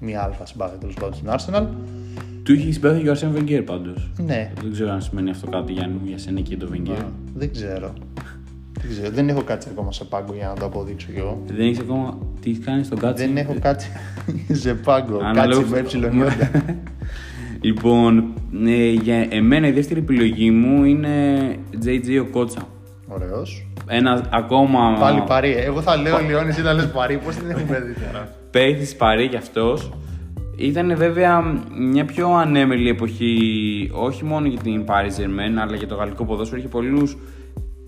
[0.00, 1.66] Μια αλφα συμπάθεια τέλος πάντων στην Arsenal.
[2.42, 4.10] Του είχε συμπάθει και ο Αρσέν Βεγγέρ πάντως.
[4.26, 6.96] Ναι, Δεν ξέρω αν σημαίνει αυτό κάτι Γιάννη μου για σένα και για τον Βεγγέρ.
[7.34, 7.92] δεν ξέρω.
[8.82, 11.42] Δεν ξέρω, δεν έχω κάτσει ακόμα σε πάγκο για να το αποδείξω κι εγώ.
[11.46, 12.18] Δεν έχεις ακόμα.
[12.40, 13.90] Τι κάνεις στον κάτσι; Δεν έχω κάτσει
[14.62, 15.18] σε πάγκο.
[15.22, 16.50] Αναλόγως- Κάτσει με εψιλονιόντα.
[17.60, 18.24] λοιπόν,
[18.66, 21.10] ε, για εμένα η δεύτερη επιλογή μου είναι
[21.84, 22.60] JJ Κότσα.
[23.08, 23.66] Ωραίος.
[23.86, 24.96] Ένα ακόμα.
[25.00, 25.54] Πάλι παρή.
[25.56, 27.16] Εγώ θα λέω Λιόνι, εσύ θα λες παρή.
[27.24, 29.92] Πώς την έχουμε δει τώρα; παίχτης τη Παρή κι αυτός.
[30.56, 31.42] Ήταν βέβαια
[31.78, 33.36] μια πιο ανέμελη εποχή,
[33.92, 36.58] όχι μόνο για την Paris Germain, αλλά για το γαλλικό ποδόσφαιρο.
[36.60, 37.16] Είχε πολλούς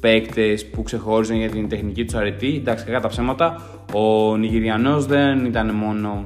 [0.00, 2.56] παίκτες που ξεχώριζαν για την τεχνική τους αρετή.
[2.56, 3.62] Εντάξει, κακά τα ψέματα.
[3.92, 6.24] Ο Νιγηριανός δεν ήταν μόνο.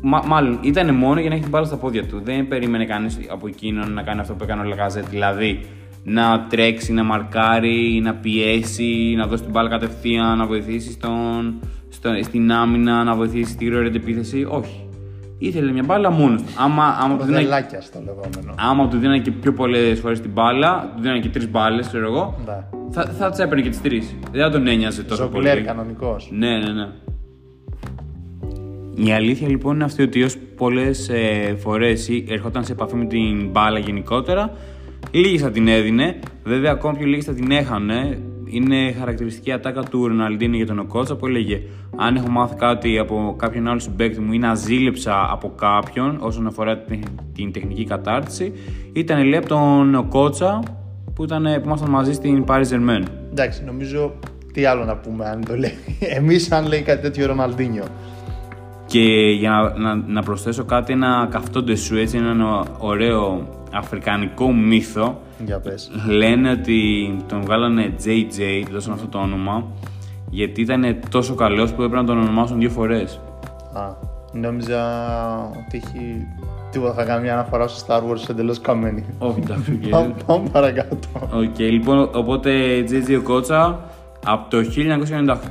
[0.00, 2.20] Μα, μάλλον ήταν μόνο για να έχει την μπάλα στα πόδια του.
[2.24, 5.08] Δεν περίμενε κανείς από εκείνον να κάνει αυτό που έκανε ο Λαγαζέτ.
[5.08, 5.60] Δηλαδή
[6.04, 12.10] να τρέξει, να μαρκάρει, να πιέσει, να δώσει την μπάλα κατευθείαν, να βοηθήσει στον, στο,
[12.22, 14.46] στην άμυνα, να βοηθήσει στη γρήγορη αντεπίθεση.
[14.48, 14.83] Όχι.
[15.38, 16.48] Ήθελε μια μπάλα μόνος του.
[16.58, 18.54] Άμα, άμα, του δίνανε, Δελάκια στο λεγόμενο.
[18.56, 22.04] άμα του δίνανε και πιο πολλές φορές την μπάλα, του δίνανε και τρεις μπάλες, ξέρω
[22.06, 22.64] εγώ, Ναι.
[22.90, 24.14] θα, θα τι έπαιρνε και τις τρεις.
[24.32, 25.46] Δεν θα τον ένοιαζε τόσο πολύ.
[25.46, 26.28] Ζογκλέρ κανονικός.
[26.32, 26.88] Ναι, ναι, ναι.
[29.06, 33.48] Η αλήθεια λοιπόν είναι αυτή ότι όσο πολλές ε, φορές ερχόταν σε επαφή με την
[33.50, 34.52] μπάλα γενικότερα,
[35.10, 36.18] λίγες θα την έδινε.
[36.44, 38.18] Βέβαια, ακόμα πιο λίγες θα την έχανε.
[38.46, 41.62] Είναι χαρακτηριστική ατάκα του Ροναλντίνη για τον Οκότσα που έλεγε:
[41.96, 46.46] Αν έχω μάθει κάτι από κάποιον άλλο συμπέκτη μου ή να ζήλεψα από κάποιον όσον
[46.46, 47.02] αφορά την,
[47.34, 48.52] την τεχνική κατάρτιση,
[48.92, 50.62] ήταν λέει από τον Οκότσα
[51.14, 53.02] που, ήταν, που ήμασταν μαζί στην Paris Germain.
[53.30, 54.12] Εντάξει, νομίζω
[54.52, 55.78] τι άλλο να πούμε αν το λέει.
[56.18, 57.84] Εμείς, αν λέει κάτι τέτοιο Ροναλντίνιο.
[58.86, 59.00] Και
[59.38, 65.20] για να, να, να προσθέσω κάτι, ένα καυτό ντεσού, έτσι, ένα ωραίο αφρικανικό μύθο.
[65.44, 65.90] Για πες.
[66.08, 69.66] Λένε ότι τον βγάλανε Jay-Jay, του δώσαν αυτό το όνομα,
[70.30, 73.20] γιατί ήταν τόσο καλός που έπρεπε να τον ονομάσουν δύο φορές.
[73.72, 73.82] Α,
[74.32, 74.80] νόμιζα
[75.66, 76.26] ότι έχει
[76.70, 79.04] τίποτα θα κάνει μια αναφορά στο Star Wars εντελώς καμένη.
[79.18, 79.88] Όχι, εντάξει, οκ.
[79.88, 80.96] Πάμε πάμε παρακάτω.
[81.34, 83.80] Οκ, λοιπόν, οπότε Jay-Jay Οκότσα
[84.26, 84.58] από το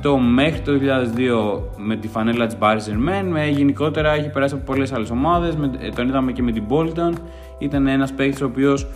[0.02, 4.64] 1998 μέχρι το 2002 με τη φανέλα της Paris Germain, με γενικότερα έχει περάσει από
[4.64, 7.12] πολλές άλλες ομάδες, με, ε, τον είδαμε και με την Bolton,
[7.58, 8.86] ήταν ένας παίκτης ο οποίος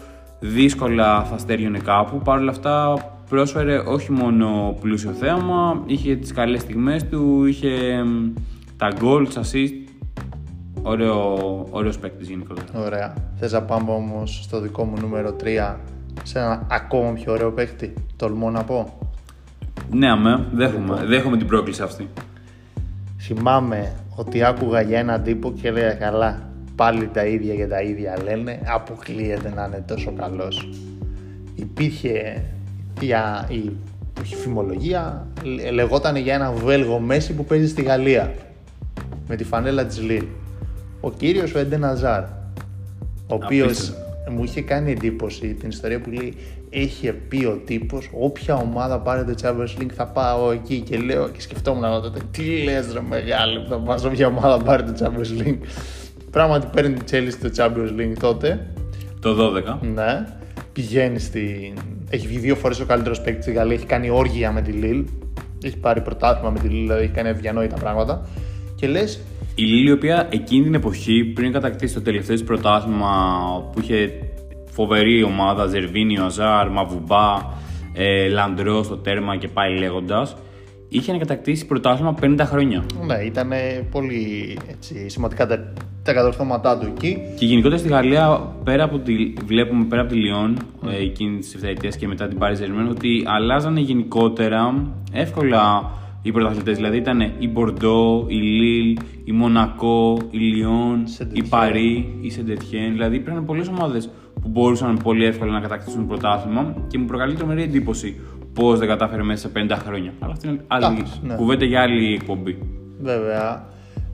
[0.40, 2.94] δύσκολα θα στέριωνε κάπου, παρ' όλα αυτά
[3.28, 8.32] πρόσφερε όχι μόνο πλούσιο θέαμα, είχε τις καλές στιγμές του, είχε μ,
[8.76, 9.88] τα goals, assist,
[10.82, 11.38] ωραίο,
[11.70, 12.66] ωραίος παίκτης γενικότερα.
[12.74, 13.14] Ωραία.
[13.36, 15.76] Θες να πάμε όμως στο δικό μου νούμερο 3
[16.22, 17.94] σε ένα ακόμα πιο ωραίο παίχτη.
[18.16, 18.98] Τολμώ να πω;
[19.90, 22.08] Ναι, αμέ, δέχομαι, δέχομαι την πρόκληση αυτή.
[23.20, 26.47] Θυμάμαι ότι άκουγα για έναν τύπο και έλεγα καλά.
[26.78, 28.60] Πάλι τα ίδια και τα ίδια λένε.
[28.66, 30.68] Αποκλείεται να είναι τόσο καλός.
[31.54, 32.42] Υπήρχε
[33.00, 33.56] για η,
[34.22, 38.34] η φημολογία, λε- λεγόταν για ένα Βέλγο Μέση που παίζει στη Γαλλία.
[39.28, 40.24] Με τη φανέλα της Λίλ.
[41.00, 42.22] Ο κύριος ο Εντεν Αζάρ.
[42.22, 44.30] Ο οποίος Απίστευτο.
[44.32, 46.34] μου είχε κάνει εντύπωση την ιστορία που λέει
[46.70, 51.28] είχε πει ο τύπος όποια ομάδα πάρει το Champions League θα πάω εκεί και λέω
[51.28, 54.92] και σκεφτόμουν τότε τι λες ρε μεγάλη που θα πάω σε όποια ομάδα πάρει το
[55.00, 55.58] Champions League
[56.30, 58.66] πράγματι παίρνει τη Chelsea το Champions League τότε.
[59.20, 59.78] Το 12.
[59.94, 60.26] ναι.
[60.72, 61.72] Πηγαίνει στην
[62.10, 63.74] έχει βγει δύο φορές ο καλύτερος παίκτης στη Γαλλία.
[63.74, 65.04] Έχει κάνει όργια με τη Lille
[65.66, 68.28] έχει πάρει πρωτάθλημα με τη Lille δηλαδή έχει κάνει αδιανόητα πράγματα.
[68.74, 69.20] Και λες
[69.54, 73.10] Η Λίλη, η οποία εκείνη την εποχή, πριν κατακτήσει το τελευταίο της πρωτάθλημα
[73.72, 74.10] που είχε
[74.70, 77.36] φοβερή ομάδα, Ζερβίνιο, Αζάρ, Μαβουμπά,
[77.92, 80.36] ε, Λαντρό στο τέρμα και πάει λέγοντας,
[80.88, 82.84] είχε να κατακτήσει πρωτάθλημα 50 χρόνια.
[83.06, 83.52] ναι ήταν
[83.90, 85.72] πολύ έτσι, σημαντικά τα,
[86.02, 90.16] τα κατορθώματά του εκεί Και γενικότερα στη Γαλλία, πέρα από τη, βλέπουμε πέρα από τη
[90.16, 90.56] Λιόν,
[90.90, 95.90] ε, εκείνη της ευθετία και μετά την Paris Germain, ότι αλλάζανε γενικότερα εύκολα
[96.22, 96.76] οι πρωταθλητές.
[96.76, 101.48] Δηλαδή ήταν η Μπορντό, η Λίλ, η Μονακό, η Λιόν, η Σεντετιέν.
[101.48, 102.92] Παρί, η Σεντετιέν.
[102.92, 107.62] Δηλαδή υπήρχαν πολλές ομάδες που μπορούσαν πολύ εύκολα να κατακτήσουν πρωτάθλημα και μου προκαλεί τρομερή
[107.62, 108.20] εντύπωση
[108.58, 110.12] πώς δεν κατάφερε μέσα σε 50 χρόνια.
[110.18, 111.34] Αλλά αυτή είναι άλλη Εντάξει, ναι.
[111.34, 112.58] κουβέντα για άλλη εκπομπή.
[113.00, 113.64] Βέβαια.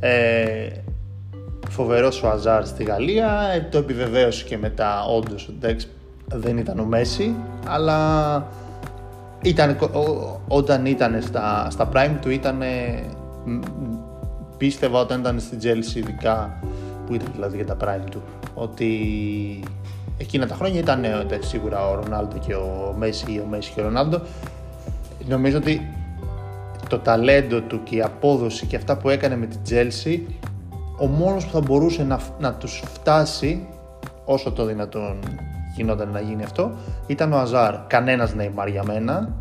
[0.00, 0.68] Ε,
[1.68, 3.40] Φοβερός ο Αζάρ στη Γαλλία.
[3.54, 5.04] Ε, το επιβεβαίωσε και μετά.
[5.04, 5.86] Όντως, εντάξει,
[6.34, 7.34] δεν ήταν ο Μέση,
[7.66, 8.46] αλλά
[9.42, 12.62] ήταν, ο- ο- όταν ήταν στα, στα prime του ήταν.
[12.62, 13.02] ε,
[13.44, 13.60] μ, μ,
[14.56, 16.58] πίστευα όταν ήταν στην Chelsea ειδικά
[17.06, 18.22] που ήταν δηλαδή για τα prime του
[18.54, 18.90] ότι
[20.16, 23.72] εκείνα τα χρόνια ήταν ε, εντάξει, σίγουρα ο Ρονάλντο και ο Μέση ή ο Μέση
[23.74, 24.20] και ο Ρονάλντο
[25.26, 25.80] νομίζω ότι
[26.88, 30.20] το ταλέντο του και η απόδοση και αυτά που έκανε με την Chelsea
[30.98, 33.66] ο μόνος που θα μπορούσε να, να τους φτάσει
[34.24, 35.18] όσο το δυνατόν
[35.76, 36.70] γινόταν να γίνει αυτό
[37.06, 37.74] ήταν ο Αζάρ.
[37.86, 39.34] Κανένας Neymar για μένα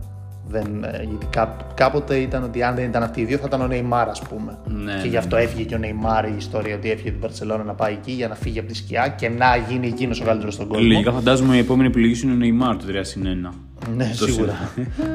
[0.47, 3.61] Δεν, ε, γιατί κά, κάποτε ήταν ότι αν δεν ήταν αυτοί οι δύο θα ήταν
[3.61, 4.57] ο Νεϊμάρ, ας πούμε.
[4.65, 7.63] Ναι, και ναι, γι' αυτό έφυγε και ο Νεϊμάρ η ιστορία ότι έφυγε την Παρσελόνα
[7.63, 10.53] να πάει εκεί για να φύγει από τη σκιά και να γίνει εκείνος ο καλύτερος
[10.53, 10.87] στον κόσμο.
[10.87, 13.53] Λογικά φαντάζομαι η επόμενη επιλογή σου είναι ο Νεϊμάρ το 3 συν 1.
[13.95, 14.53] Ναι, Το σίγουρα.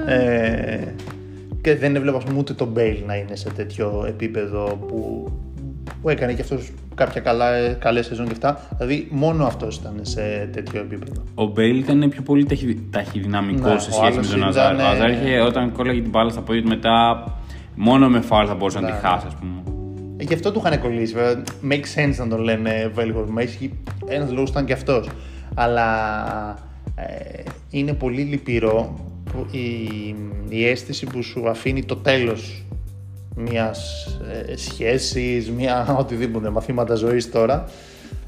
[0.06, 0.78] ε,
[1.60, 5.28] και δεν έβλεπα ας πούμε, ούτε τον Μπέιλ να είναι σε τέτοιο επίπεδο που,
[6.02, 8.60] που έκανε και αυτός κάποια καλά, καλές σεζόν και αυτά.
[8.78, 11.22] Δηλαδή μόνο αυτός ήταν σε τέτοιο επίπεδο.
[11.34, 14.74] Ο Μπέιλ ήταν πιο πολύ ταχυ, ταχυδυναμικός Ναι, σε ο σχέση με άλλος τον Αζάρ.
[14.74, 17.24] ήταν, Ο Αζάρ ε, είχε, όταν κόλλαγε την μπάλα στα πόδια του μετά,
[17.74, 19.08] μόνο με φάουλ θα μπορούσε να Ναι, τη ναι.
[19.08, 19.52] χάσει, ας πούμε.
[20.16, 21.14] Ε, γι' αυτό του είχαν κολλήσει.
[21.14, 23.26] Βέβαια, make sense να τον λένε Βέλγο.
[24.08, 25.08] Ένας λόγος ήταν και αυτός.
[25.54, 25.88] Αλλά
[26.94, 29.00] ε, είναι πολύ λυπηρό
[29.32, 29.88] που η,
[30.48, 32.64] η αίσθηση που σου αφήνει το τέλος
[33.38, 34.06] μιας
[34.48, 37.64] ε, σχέσης, μια οτιδήποτε μαθήματα ζωής τώρα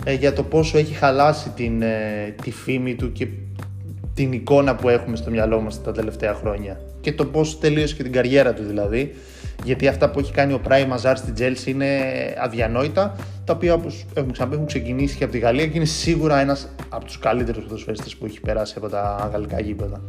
[0.04, 3.26] ε, για το πόσο έχει χαλάσει την, ε, τη φήμη του και
[4.14, 8.02] την εικόνα που έχουμε στο μυαλό μας τα τελευταία χρόνια και το πώς τελείωσε και
[8.02, 9.14] την καριέρα του δηλαδή
[9.64, 11.86] γιατί αυτά που έχει κάνει ο Πράι Μαζάρ στην Chelsea είναι
[12.38, 16.40] αδιανόητα τα οποία όπως έχουμε ξαναπεί έχουν ξεκινήσει και από τη Γαλλία και είναι σίγουρα
[16.40, 20.00] ένας από τους καλύτερους ποδοσφαιριστές που έχει περάσει από τα γαλλικά γήπεδα.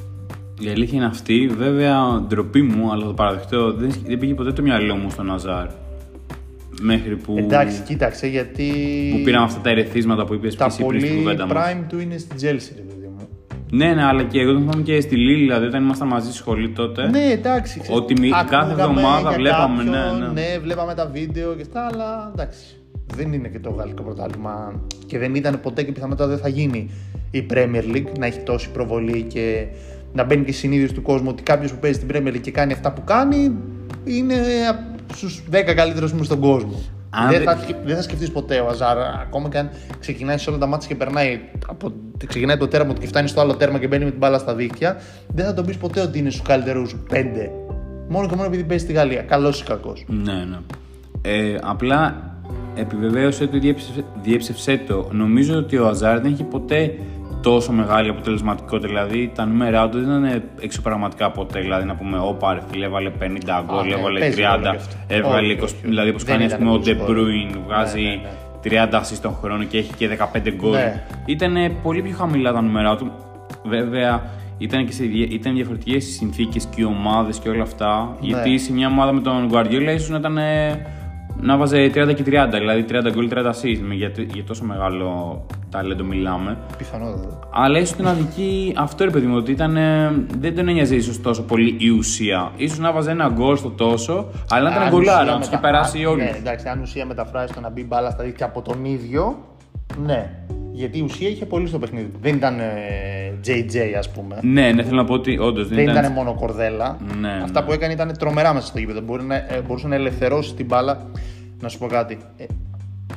[0.66, 1.48] Η αλήθεια είναι αυτή.
[1.58, 5.68] Βέβαια, ντροπή μου, αλλά το παραδεχτώ, δεν, δεν πήγε ποτέ το μυαλό μου στον Αζάρ.
[6.82, 8.72] Μέχρι που, Εντάξει, κοίταξε γιατί
[9.18, 11.58] που πήραμε αυτά τα ερεθίσματα που είπες τα εσύ πριν στην πολύ κουβέντα μας.
[11.74, 13.28] prime του είναι στην Chelsea, ρε παιδί μου.
[13.72, 16.36] Ναι, ναι, αλλά και εγώ τον θυμάμαι και στη Λίλη, δηλαδή όταν ήμασταν μαζί στη
[16.38, 17.10] σχολή τότε.
[17.10, 17.80] Ναι, εντάξει.
[17.80, 20.32] ξέρεις, Ότι μη- κάθε ακούγαμε εβδομάδα για βλέπαμε, κάποιον, ναι, ναι.
[20.34, 22.64] ναι, βλέπαμε τα βίντεο και αυτά, αλλά εντάξει.
[23.16, 26.90] Δεν είναι και το γαλλικό πρωτάθλημα και δεν ήταν ποτέ και πιθανότατα δεν θα γίνει
[27.32, 29.66] η Premier League να έχει τόση προβολή και
[30.14, 32.52] να μπαίνει και η συνείδηση του κόσμου ότι κάποιος που παίζει στην Premier League και
[32.52, 33.52] κάνει αυτά που κάνει
[34.04, 34.36] είναι
[35.14, 36.82] στους 10 καλύτερους μου στον κόσμο.
[37.10, 39.70] Αν δεν, δεν- θα, σκε- δεν θα σκεφτείς ποτέ ο Αζάρ, ακόμα και αν
[40.00, 41.92] ξεκινάει σε όλα τα μάτια και περνάει από,
[42.28, 44.56] ξεκινάει το τέρμα του και φτάνει στο άλλο τέρμα και μπαίνει με την μπάλα στα
[44.56, 44.98] δίχτυα,
[45.34, 47.16] δεν θα τον πεις ποτέ ότι είναι στους καλύτερους 5.
[48.10, 49.22] Μόνο και μόνο επειδή παίζει στη Γαλλία.
[49.22, 50.06] Καλός ή κακός.
[50.08, 50.58] Ναι, ναι.
[51.22, 52.16] Ε, απλά
[52.76, 55.10] επιβεβαίωσε το ή διέψευσε, διέψευσέ το.
[55.12, 56.94] Νομίζω ότι ο Αζάρ δεν έχει ποτέ
[57.42, 58.88] τόσο μεγάλη αποτελεσματικότητα.
[58.88, 61.60] Δηλαδή τα νούμερά του δεν ήταν εξωπραγματικά ποτέ.
[61.60, 64.76] Δηλαδή να πούμε, Ωπα, ρε φίλε, έβαλε 50 γκολ, ναι, έβαλε παίζει 30, ρόλο και
[64.78, 64.96] αυτό.
[65.08, 65.64] έβαλε Όχι, 20.
[65.64, 65.88] όχι, όχι.
[65.88, 67.16] Δηλαδή, όπως Δεν κάνει ας ήταν πούμε, ο πολύ De σκόρ.
[67.18, 68.90] Bruyne, βγάζει Ναι, ναι, ναι.
[68.92, 70.72] 30 assists τον χρόνο και έχει και 15 γκολ.
[70.72, 71.04] Ναι.
[71.26, 73.12] Ήταν πολύ πιο χαμηλά τα νούμερά του.
[73.66, 74.24] Βέβαια,
[74.58, 78.04] ήταν, και σε, δια- ήταν διαφορετικές οι συνθήκες και οι ομάδες και όλα αυτά.
[78.20, 78.28] Ναι.
[78.28, 80.38] Γιατί σε μια ομάδα με τον Guardiola ίσως να ήταν.
[80.38, 80.86] ε,
[81.42, 83.80] να βάζε 30 και 30, δηλαδή 30 γκολ, 30 assist.
[83.88, 86.58] με- Για, για τόσο μεγάλο ταλέντο μιλάμε.
[86.78, 87.40] Πιθανότατα.
[87.54, 91.22] Αλλά ίσως την αδική αυτό ρε παιδί μου, ότι ήταν, ε, δεν τον ένοιαζε ίσως
[91.22, 92.52] τόσο πολύ η ουσία.
[92.70, 95.48] σω να βάζε ένα γκολ στο τόσο, αλλά να ήταν Αν γκολάρα, ουσία να τους
[95.48, 96.22] είχε μετα- περάσει Α, όλοι.
[96.22, 99.38] Ναι, εντάξει, αν ουσία μεταφράζει το να μπει μπάλα στα δίκτυα από τον ίδιο,
[100.06, 100.30] ναι.
[100.74, 102.12] Γιατί η ουσία είχε πολύ στο παιχνίδι.
[102.22, 102.64] Δεν ήταν ε,
[103.48, 104.36] Jay-Jay, ας πούμε.
[104.42, 106.98] Ναι, ναι, θέλω να πω ότι όντως δεν, Δεν ήταν μόνο κορδέλα.
[107.20, 107.66] Ναι, Αυτά ναι.
[107.66, 109.02] που έκανε ήταν τρομερά μέσα στο γήπεδο.
[109.02, 111.06] Μπορεί να, ε, μπορούσε να ελευθερώσει την μπάλα.
[111.62, 112.18] Να σου πω κάτι.
[112.38, 112.46] Ε,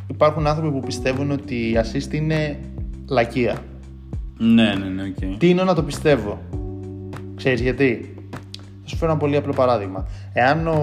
[0.07, 2.59] υπάρχουν άνθρωποι που πιστεύουν ότι η assist είναι
[3.09, 3.63] μαλακία.
[4.39, 5.39] Ναι, ναι, ναι, οκ.
[5.39, 6.43] Τείνω να το πιστεύω;
[7.35, 8.15] Ξέρεις γιατί;
[8.83, 10.07] Θα σου φέρω ένα πολύ απλό παράδειγμα.
[10.33, 10.79] Εάν ο...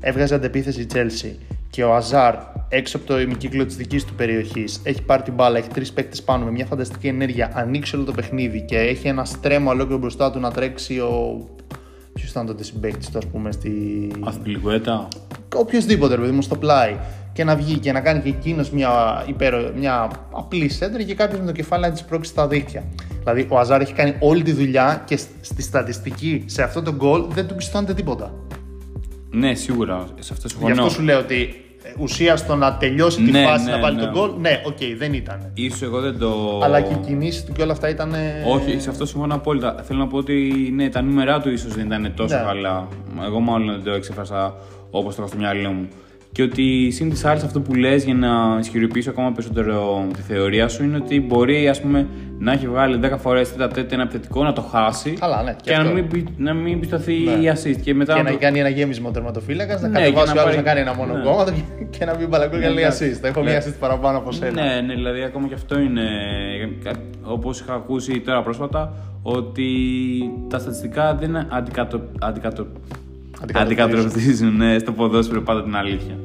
[0.00, 1.34] έβγαζε αντεπίθεση η Chelsea
[1.70, 2.34] και ο Αζάρ
[2.68, 6.22] έξω από το ημικύκλιο της δικής του περιοχής έχει πάρει την μπάλα, έχει τρεις παίκτες
[6.22, 10.30] πάνω με μια φανταστική ενέργεια, ανοίξει όλο το παιχνίδι και έχει ένα στρέμμα ολόκληρο μπροστά
[10.30, 11.46] του να τρέξει ο.
[12.12, 14.10] Ποιος ήταν τότε συμπαίκτη του, ας πούμε, στη.
[14.20, 15.08] Αθλητικότητα.
[15.54, 16.96] Οποιοδήποτε, ρε παιδί μου, στο πλάι.
[17.32, 21.40] Και να βγει και να κάνει και εκείνος μια, υπέρο, μια απλή σέντρα και κάποιος
[21.40, 22.84] με το κεφάλι να της πρόξει στα δίχτυα.
[23.18, 27.24] Δηλαδή, ο Αζάρ έχει κάνει όλη τη δουλειά και στη στατιστική σε αυτό το γκολ
[27.28, 28.34] δεν του πιστώνεται τίποτα.
[29.30, 30.06] Ναι, σίγουρα.
[30.18, 30.82] Σε αυτό Γι' συμφωνώ.
[30.82, 31.61] αυτό σου λέω ότι ε,
[31.98, 34.02] ουσία στο να τελειώσει τη Ναι, φάση ναι, να βάλει ναι.
[34.02, 35.50] τον γκολ, ναι, οκ, δεν ήταν.
[35.54, 36.60] Ίσως εγώ δεν το.
[36.64, 38.14] Αλλά και οι κινήσεις του και όλα αυτά ήταν.
[38.48, 39.74] Όχι, σε αυτό συμφωνώ απόλυτα.
[39.82, 42.42] Θέλω να πω ότι ναι, τα νούμερά του ίσως δεν ήταν τόσο Ναι.
[42.42, 42.88] καλά.
[43.24, 44.54] Εγώ μάλλον δεν το εξέφρασα
[44.90, 45.88] όπως το είχα στο μυαλό μου.
[46.32, 50.68] Και ότι συν τοις άλλοις αυτό που λες για να ισχυροποιήσω ακόμα περισσότερο τη θεωρία
[50.68, 52.06] σου είναι ότι μπορεί ας πούμε,
[52.38, 55.50] να έχει βγάλει 10 φορές τετ α τετ ένα επιθετικό, να το χάσει Καλά, ναι,
[55.52, 55.92] και και, να αυτό.
[55.94, 57.30] μην, πι- να μην πιστωθεί Ναι.
[57.32, 57.76] η assist.
[57.82, 60.34] Και μετά Και να να το- κάνει ένα γέμισμα τερματοφύλακας, να Ναι, κατεβάσει και ο
[60.34, 61.22] να άλλος να πάρει- κάνει ένα μόνο ναι.
[61.22, 61.44] κόμμα
[61.98, 63.10] και να μπει μπαλακό και να λέει εντάξει.
[63.14, 63.18] assist.
[63.20, 63.50] Θα έχω Ναι.
[63.50, 64.62] μία assist παραπάνω από σένα.
[64.64, 66.02] Ναι, ναι, δηλαδή ακόμα και αυτό είναι.
[67.22, 68.92] Όπως είχα ακούσει τώρα πρόσφατα,
[69.22, 69.66] ότι
[70.48, 71.56] τα στατιστικά δεν αντικατο...
[71.56, 72.00] αντικατο...
[72.20, 73.10] Αντικατοπτρίζουν.
[73.54, 76.18] Αντικατοπτρίζουν ναι, στο ποδόσφαιρο πάντα την αλήθεια.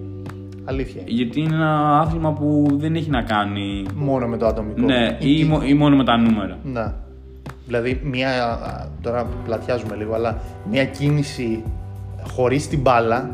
[0.66, 1.02] Αλήθεια.
[1.06, 3.86] Γιατί είναι ένα άθλημα που δεν έχει να κάνει.
[3.96, 4.82] Μόνο με το ατομικό.
[4.82, 6.58] Ναι, ή, μο- ή μόνο με τα νούμερα.
[6.64, 6.94] Ναι.
[7.66, 8.30] Δηλαδή, μια,
[9.02, 10.38] τώρα πλατιάζουμε λίγο, αλλά
[10.72, 11.64] μια κίνηση
[12.34, 13.30] χωρίς την μπάλα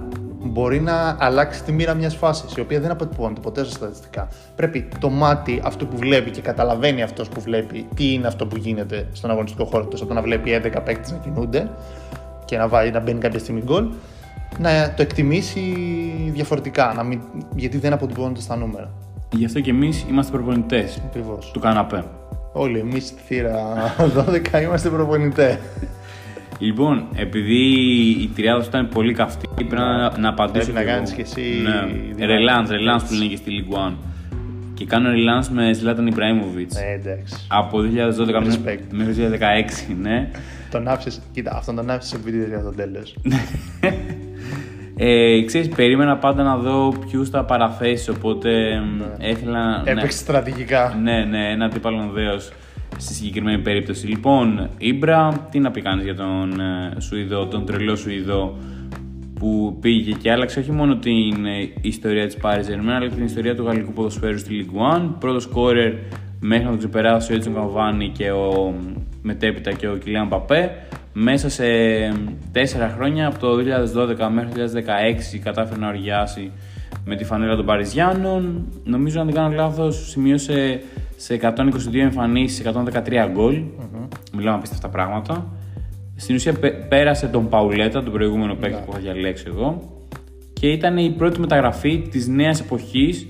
[0.46, 4.28] μπορεί να αλλάξει τη μοίρα μιας φάσης, η οποία δεν αποτυπώνεται ποτέ στα στατιστικά.
[4.56, 8.56] Πρέπει το μάτι, αυτό που βλέπει και καταλαβαίνει αυτός που βλέπει, τι είναι αυτό που
[8.58, 11.70] γίνεται στον αγωνιστικό χώρο του, από να βλέπει 11 παίκτες να κινούνται
[12.46, 13.86] και να, βάλει, να μπαίνει κάποια στιγμή γκολ,
[14.60, 15.62] να το εκτιμήσει
[16.34, 17.20] διαφορετικά, να μην,
[17.56, 18.90] γιατί δεν αποτυπώνεται στα νούμερα.
[19.32, 21.52] Γι' αυτό και εμείς είμαστε προπονητές Ακριβώς.
[21.54, 22.04] του καναπέ.
[22.54, 23.56] Όλοι εμείς στη θύρα
[24.54, 25.58] 12 είμαστε προπονητές.
[26.60, 27.64] Λοιπόν, επειδή
[28.22, 30.72] η τριάδα σου ήταν πολύ καυτή, πρέπει να, να απαντήσω.
[30.72, 30.96] Πρέπει να κι εγώ.
[30.96, 31.70] κάνεις και εσύ Ναι.
[32.14, 32.26] δυνατή.
[32.26, 33.94] Ρελάντ, ρελάντ που λένε και στη League One.
[34.74, 36.72] Και κάνω ρελάντ με Ζλάταν Ιμπραήμοβιτ.
[36.76, 37.36] Ε, εντάξει.
[37.48, 38.84] Από 2012 μέχρι- Respect.
[38.92, 40.30] μέχρι 2016, ναι.
[40.74, 43.16] Τον άφησες, κοίτα, αυτόν τον άφησες σε βίντεο για το τέλος.
[44.98, 49.92] Ε, ξέρεις, περίμενα πάντα να δω ποιους θα παραθέσεις, οπότε μ, ήθελα να.
[49.92, 51.00] Έπαιξε στρατηγικά.
[51.04, 52.52] Ναι, ναι, ένα αντίπαλο δέος
[52.98, 54.08] στη συγκεκριμένη περίπτωση.
[54.08, 58.58] Λοιπόν, Ήμπρα, τι να πει κάνεις για τον ε, Σουηδό, τον τρελό Σουηδό
[59.34, 63.26] που πήγε και άλλαξε όχι μόνο την ε, ιστορία της Paris Germain αλλά και την
[63.26, 65.10] ιστορία του γαλλικού ποδοσφαίρου στη Ligue 1.
[65.20, 65.94] Πρώτος σκόρερ
[66.40, 68.74] μέχρι να τον ξεπεράσει ο Έτσον Καβάνη και ο
[69.24, 70.72] μετέπειτα και ο Κιλιάν Παπέ.
[71.14, 71.64] Μέσα σε
[72.52, 74.72] τέσσερα χρόνια, από το 2012 μέχρι το
[75.36, 76.52] 2016, κατάφερε να οργιάσει
[77.06, 78.66] με τη φανέλα των Παριζιάνων.
[78.84, 80.82] Νομίζω, αν δεν κάνω λάθος, σημείωσε
[81.16, 83.62] σε 122 εμφανίσεις 113 γκολ.
[84.36, 85.48] Μιλάμε απίστευτα πράγματα.
[86.16, 89.98] Στην ουσία πέ- πέρασε τον Παουλέτα, τον προηγούμενο παίκτη που είχα διαλέξει εγώ.
[90.54, 93.28] Και ήταν η πρώτη μεταγραφή της νέας εποχής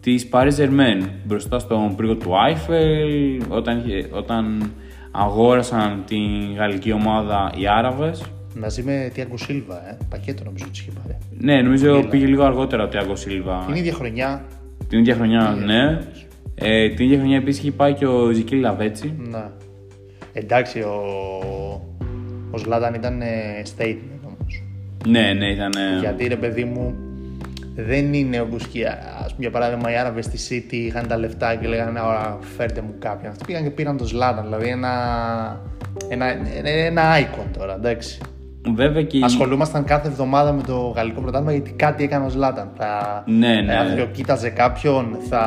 [0.00, 1.08] της Paris Germain.
[1.24, 4.70] Μπροστά στον πρίγο του Άιφελ, όταν, είχε- όταν
[5.12, 8.22] αγόρασαν την γαλλική ομάδα οι Άραβες.
[8.58, 9.96] Μαζί με Τιάγκο Σίλβα, ε.
[10.08, 11.18] πακέτο νομίζω του είχε πάρει.
[11.38, 13.64] Ναι, νομίζω πήγε λίγο αργότερα ο Τιάγκο Σίλβα.
[13.66, 14.44] Την ίδια χρονιά.
[14.88, 15.98] Την ίδια χρονιά, ναι.
[16.54, 19.14] Ε, την ίδια χρονιά επίσης είχε πάει και ο Ζικίλ Λαβέτσι.
[19.18, 19.52] Να.
[20.32, 21.00] Εντάξει, ο,
[22.50, 23.26] ο Ζλάταν ήταν ε,
[23.76, 24.62] statement όμως.
[25.06, 25.72] Ναι, ναι, ήταν.
[26.00, 26.94] Γιατί ρε παιδί μου,
[27.74, 30.38] δεν είναι όπως και ας πούμε για παράδειγμα οι Άραβες στη
[30.70, 33.30] City είχαν τα λεφτά και λέγανε Ωρα, φέρτε μου κάποιον.
[33.32, 34.44] Αυτοί πήγαν και πήραν τον Ζλάταν.
[34.44, 34.90] Δηλαδή ένα,
[36.08, 36.26] ένα,
[36.68, 38.18] ένα icon τώρα, εντάξει.
[38.74, 39.16] Βέβαια και.
[39.18, 42.70] η- Ασχολούμασταν κάθε εβδομάδα με το γαλλικό πρωτάθλημα γιατί κάτι έκανε ο Ζλάταν.
[42.76, 43.72] Θα Ναι, ναι.
[43.72, 45.42] ε, αδειοκοίταζε κάποιον, θα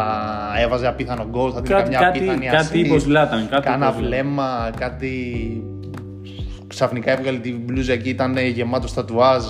[0.62, 3.66] έβαζε απίθανο γκολ, θα δίνει Κάτι- καμιά κάτι- απίθανη κάτι assist, είπες ο Ζλάταν, κάτι
[3.68, 4.04] Κάνα είπες ο Ζλάταν.
[4.08, 5.14] βλέμμα, κάτι.
[6.68, 9.44] Ξαφνικά έβγαλε την μπλούζα και ήταν γεμάτο τατουάζ.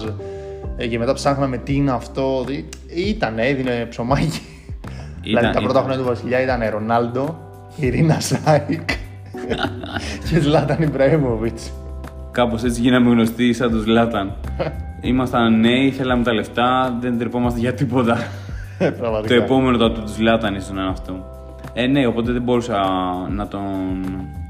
[0.77, 2.43] Ε, Και μετά ψάχναμε τι είναι αυτό.
[2.47, 4.41] Δη- Ήταν, έδινε ψωμάκι.
[5.21, 5.81] δηλαδή τα πρώτα ήταν.
[5.83, 7.37] χρόνια του Βασιλιά ήταν Ρονάλντο,
[7.75, 8.89] Ειρήνα Σάικ
[10.29, 11.57] και Ζλάταν Ιμπραήμοβιτ.
[12.31, 14.33] Κάπως έτσι γίναμε γνωστοί σαν τους Ζλάταν.
[15.01, 18.17] Ήμασταν νέοι, θέλαμε τα λεφτά, δεν τρεπόμαστε για τίποτα.
[18.79, 19.33] το Πραγματικά.
[19.35, 21.25] επόμενο το του Ζλάταν ήσουν αυτό.
[21.73, 22.79] Ε, ναι, οπότε δεν μπορούσα
[23.29, 23.61] να τον,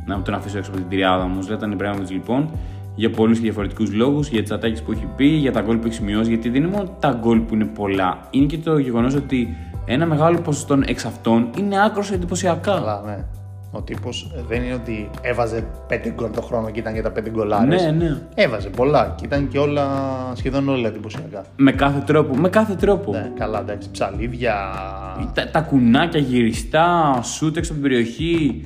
[0.06, 1.42] να τον αφήσω έξω από την τριάδα μου.
[1.42, 2.50] Ζλάταν Ιμπραήμοβιτ λοιπόν
[2.96, 5.88] για πολλούς και διαφορετικούς λόγους, για τις ατάκες που έχει πει, για τα γκολ που
[5.88, 6.30] έχει σημειώσει.
[6.30, 9.56] Γιατί δεν είναι μόνο τα γκολ που είναι πολλά, είναι και το γεγονός ότι
[9.86, 12.72] ένα μεγάλο ποσοστό εξ αυτών είναι άκρος εντυπωσιακά.
[12.72, 13.26] Καλά, ναι.
[13.72, 17.30] Ο τύπος δεν είναι ότι έβαζε 5 γκολ το χρόνο και ήταν για τα 5
[17.30, 17.84] γκολάρες.
[17.84, 18.18] Ναι, ναι.
[18.36, 19.88] Έβαζε πολλά και ήταν και όλα,
[20.34, 21.46] σχεδόν όλα εντυπωσιακά.
[21.56, 23.12] Με κάθε τρόπο, με κάθε τρόπο.
[23.12, 23.92] Ναι, καλά, εντάξει.
[23.92, 24.56] Ψαλίδια.
[25.34, 28.66] Τα, τα κουνάκια γυριστά, σούτ έξω από την περιοχή.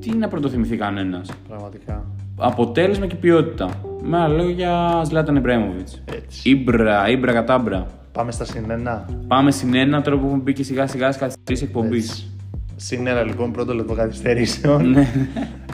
[0.00, 1.30] Τι να πρωτοθυμηθεί κανένας.
[1.48, 2.04] Πραγματικά.
[2.40, 3.68] Αποτέλεσμα και ποιότητα.
[4.02, 5.88] Με άλλα λόγια, Ζλάταν Ιμπραήμοβιτ.
[6.14, 6.50] Έτσι.
[6.50, 7.86] Ήμπρα, ήμπρα κατάμπρα.
[8.12, 9.08] Πάμε στα συνένα.
[9.26, 12.02] Πάμε στην ένα τώρα που έχουμε μπει και σιγά σιγά στις καθυστερήσει εκπομπή.
[12.76, 14.90] Συνένα λοιπόν, πρώτο λεπτό καθυστερήσεων.
[14.90, 15.08] Ναι.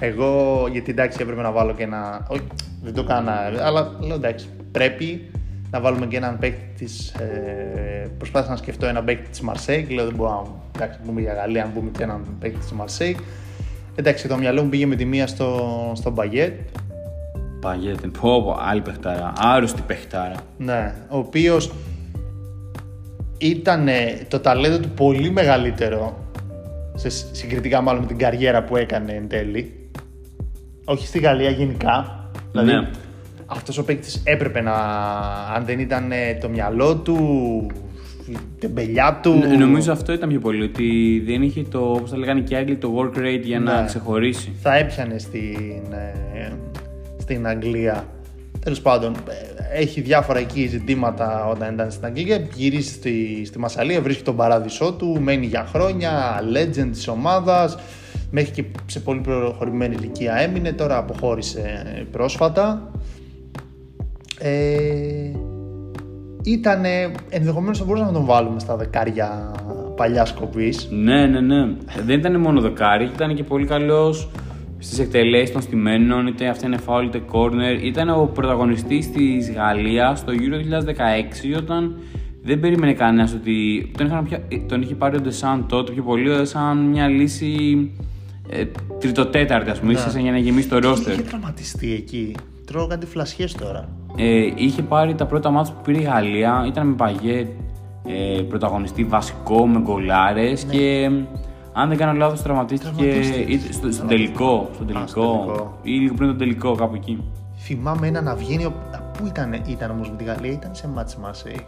[0.01, 2.27] Εγώ, γιατί εντάξει, έπρεπε να βάλω και ένα.
[2.29, 2.43] Όχι,
[2.83, 5.31] δεν το έκανα, αλλά λέω εντάξει, πρέπει
[5.71, 7.09] να βάλουμε και έναν παίκτη της.
[7.09, 9.91] Ε, προσπάθησα να σκεφτώ έναν παίκτη της Μαρσέικ.
[9.91, 10.43] Λέω δεν μπορώ να
[10.77, 13.17] εντάξει, πούμε για Γαλλία, αν πούμε και έναν παίκτη της Μαρσέικ.
[13.99, 16.59] Εντάξει, το μυαλό μου πήγε με τη μία στο, στο Μπαγιέτ.
[17.61, 19.33] Παγέτε, πω, πω, άλλη παιχτάρα.
[19.39, 20.35] Άρρωστη παιχτάρα.
[20.59, 21.73] Ναι, ο οποίος
[23.39, 23.89] ήταν
[24.29, 26.19] το ταλέντο του πολύ μεγαλύτερο
[26.95, 29.91] σε, συγκριτικά μάλλον με την καριέρα που έκανε εν τέλει.
[30.85, 32.29] Όχι στη Γαλλία γενικά.
[32.51, 32.89] Δηλαδή, Ναι.
[33.47, 34.73] αυτός ο παίκτης έπρεπε να.
[35.55, 37.17] Αν δεν ήταν ε, το μυαλό του,
[38.29, 39.33] η τεμπελιά του.
[39.33, 40.63] Ν- Νομίζω αυτό ήταν πιο πολύ.
[40.63, 43.81] Ότι δεν είχε το, όπως θα λέγανε και οι Άγγλοι, το work rate για να
[43.81, 43.87] Ναι.
[43.87, 44.53] ξεχωρίσει.
[44.63, 45.83] θα έπιανε στην,
[46.35, 46.53] ε,
[47.19, 48.07] στην Αγγλία.
[48.61, 49.13] Τέλος πάντων,
[49.73, 52.47] ε, έχει διάφορα εκεί ζητήματα όταν ήταν στην Αγγλία.
[52.55, 57.79] Γυρίζει στη, στη Μασαλία, βρίσκει τον παράδεισό του, μένει για χρόνια, legend της ομάδας.
[58.31, 62.91] Μέχρι και σε πολύ προχωρημένη ηλικία έμεινε, τώρα αποχώρησε πρόσφατα.
[64.39, 65.06] Ε,
[66.47, 66.85] ήταν
[67.29, 69.53] ενδεχομένως θα μπορούσαμε να τον βάλουμε στα δεκάρια
[69.97, 70.75] παλιά κοπή.
[70.91, 71.75] Ναι, ναι, ναι.
[72.05, 74.31] Δεν ήταν μόνο δεκάρι, ήταν και πολύ καλός
[74.79, 77.83] στις εκτελέσεις των στημένων, είτε αυτά είναι foul είτε corner.
[77.83, 80.57] Ήταν ο πρωταγωνιστής της Γαλλίας στο Euro
[81.55, 81.97] 2016 όταν
[82.43, 83.91] δεν περίμενε κανένας ότι.
[83.97, 87.91] Τον, είχαν πια, τον είχε πάρει ο Ντεσάν τότε πιο πολύ σαν μια λύση
[88.49, 88.65] ε,
[88.99, 91.13] τριτοτέταρτη, ας πούμε, ίσως για να γεμίσει το ρόστερ.
[91.13, 92.35] Είχε τραυματιστεί εκεί;
[92.67, 93.89] Τρώω κάτι φλασιές τώρα.
[94.17, 97.47] Ε, είχε πάρει τα πρώτα μάτια που πήρε η Γαλλία, ήταν με παγιέ
[98.07, 101.11] ε, πρωταγωνιστή βασικό, με γκολάρες και
[101.73, 103.53] αν δεν κάνω λάθος, τραυματίστηκε Τραυματίστηκε.
[103.53, 104.69] είτε στο, στον τελικό.
[104.75, 105.05] Στον τελικό,
[105.45, 105.79] τελικό.
[105.83, 107.23] ή λίγο πριν τον τελικό, κάπου εκεί.
[107.57, 108.65] Θυμάμαι ένα να βγαίνει.
[108.65, 111.61] ο- α, Πού ήταν, ήταν όμως με τη Γαλλία, ήταν σε μάτς Μασέη.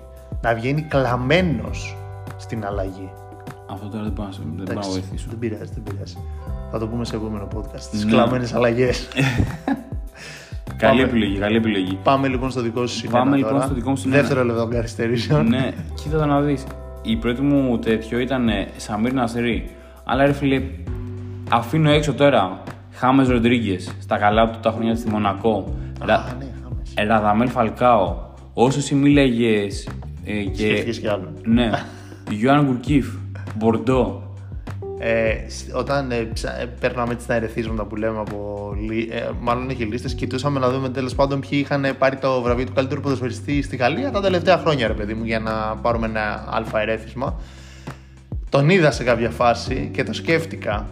[0.42, 1.96] Να βγαίνει κλαμμένος
[2.36, 3.10] στην αλλαγή.
[3.70, 5.26] Αυτό τώρα δεν μπορώ να, σε- δεν μπορώ να Εντάξει, βοηθήσω.
[5.28, 6.16] Δεν πειράζει, δεν πειράζει.
[6.70, 7.80] Θα το πούμε σε επόμενο podcast.
[7.90, 8.10] Τις Ναι.
[8.10, 9.08] κλαμμένες αλλαγές.
[10.78, 11.02] Καλή Πάμε.
[11.02, 11.98] επιλογή, καλή επιλογή.
[12.02, 13.18] Πάμε λοιπόν στο δικό σου συνένα.
[13.18, 13.64] Πάμε, λοιπόν, τώρα.
[13.64, 14.20] στο δικό μου συνένα.
[14.20, 15.48] Δεύτερο λεπτό καθυστερήσεων.
[15.48, 16.64] ναι, κοίτα το να δεις.
[17.02, 19.70] Η πρώτη μου τέτοιο ήταν ε, Σαμίρ Νασρή.
[20.04, 20.62] Αλλά ρε φίλε,
[21.50, 22.62] αφήνω έξω τώρα
[22.92, 25.74] Χάμες Ροντρίγκες στα καλά του τα χρόνια στη Μονακό.
[26.00, 26.92] Α, Ρα- ναι, χάμες.
[26.94, 28.16] ε, Ραδαμέλ Φαλκάο.
[28.54, 29.66] Όσο εσύ μίλαγε.
[30.24, 30.54] Ε, και...
[30.64, 31.32] Σκέφτηκες κι άλλο.
[31.44, 31.70] ναι.
[32.30, 33.08] Γιωάνν Γκουρκίφ.
[33.56, 34.22] Μπορντό.
[35.00, 38.72] Ε, σ- όταν ε, ψα- ε, παίρναμε τις τα ερεθίσματα που λέμε από.
[38.90, 42.64] λι- Ε, μάλλον έχει λίστες, κοιτούσαμε να δούμε τέλος πάντων ποιοι είχαν πάρει το βραβείο
[42.64, 46.44] του καλύτερου ποδοσφαιριστή στη Γαλλία τα τελευταία χρόνια, ρε παιδί μου, για να πάρουμε ένα
[46.50, 47.40] αλφα ερέθισμα.
[48.50, 50.88] Τον είδα σε κάποια φάση και το σκέφτηκα.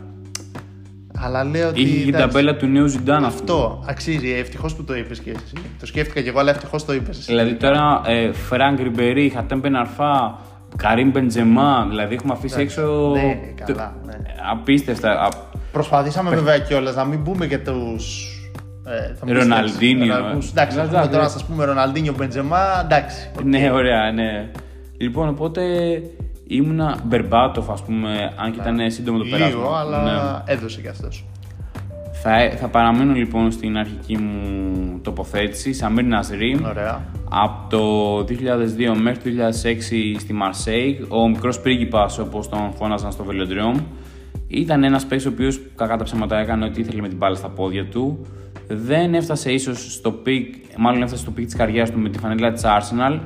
[1.18, 1.80] Αλλά λέω ότι.
[1.80, 3.42] Είχε και την εντάξει, ταμπέλα του νέου Ζιντάν αυτό.
[3.54, 4.30] Αυτό αξίζει.
[4.32, 5.52] Ευτυχώς που το είπες και εσύ.
[5.80, 7.24] Το σκέφτηκα και εγώ, αλλά ευτυχώς το είπες.
[7.26, 10.38] Δηλαδή τώρα ε, Φρανκ Ριμπερί, Χατέμ Μπεν Αρφά,
[10.76, 11.86] Καρίμ Μπενζεμά.
[11.88, 12.82] Δηλαδή έχουμε αφήσει έξω.
[13.12, 13.94] Ναι, το- καλά.
[14.06, 14.12] Ναι.
[14.52, 15.10] Απίστευτα.
[15.20, 15.28] Α,
[15.72, 18.30] Προσπαθήσαμε βέβαια κιόλας να μην πούμε και τους.
[18.86, 20.16] Ε, θα μου πεις, Ροναλντίνιο, εντάξει, ε.
[20.20, 20.50] Ροναλντούς.
[20.50, 21.38] Εντάξει, Εντάξει, θα πούμε τώρα να εντάξει.
[21.38, 22.80] σα πούμε Ροναλντίνιο Μπενζεμά.
[22.84, 23.30] Εντάξει.
[23.44, 24.50] Ναι, ωραία, ναι.
[24.98, 25.62] Λοιπόν, οπότε
[26.46, 29.46] ήμουνα Μπερμπάτοφ, ας πούμε, αν και ήταν σύντομο το πέρασμα.
[29.48, 30.52] Λίγο, αλλά Ναι.
[30.52, 31.24] έδωσε κι αυτός.
[32.22, 35.72] Θα, θα παραμείνω λοιπόν στην αρχική μου τοποθέτηση.
[35.72, 36.60] Σαμίρ Νασρί.
[36.66, 37.04] Ωραία.
[37.30, 39.44] Από το 2002 μέχρι το
[40.14, 43.76] 2006 στη Μαρσέιγ, ο μικρός πρίγκιπας όπως τον φώναζαν στο Βελοντρόμ,
[44.48, 47.48] ήταν ένας παίκτης ο οποίος κακά τα ψέματα έκανε ό,τι ήθελε με την μπάλα στα
[47.48, 48.26] πόδια του.
[48.68, 52.52] Δεν έφτασε ίσως στο peak, μάλλον έφτασε στο peak της καριέρας του με τη φανέλα
[52.52, 53.18] της Arsenal.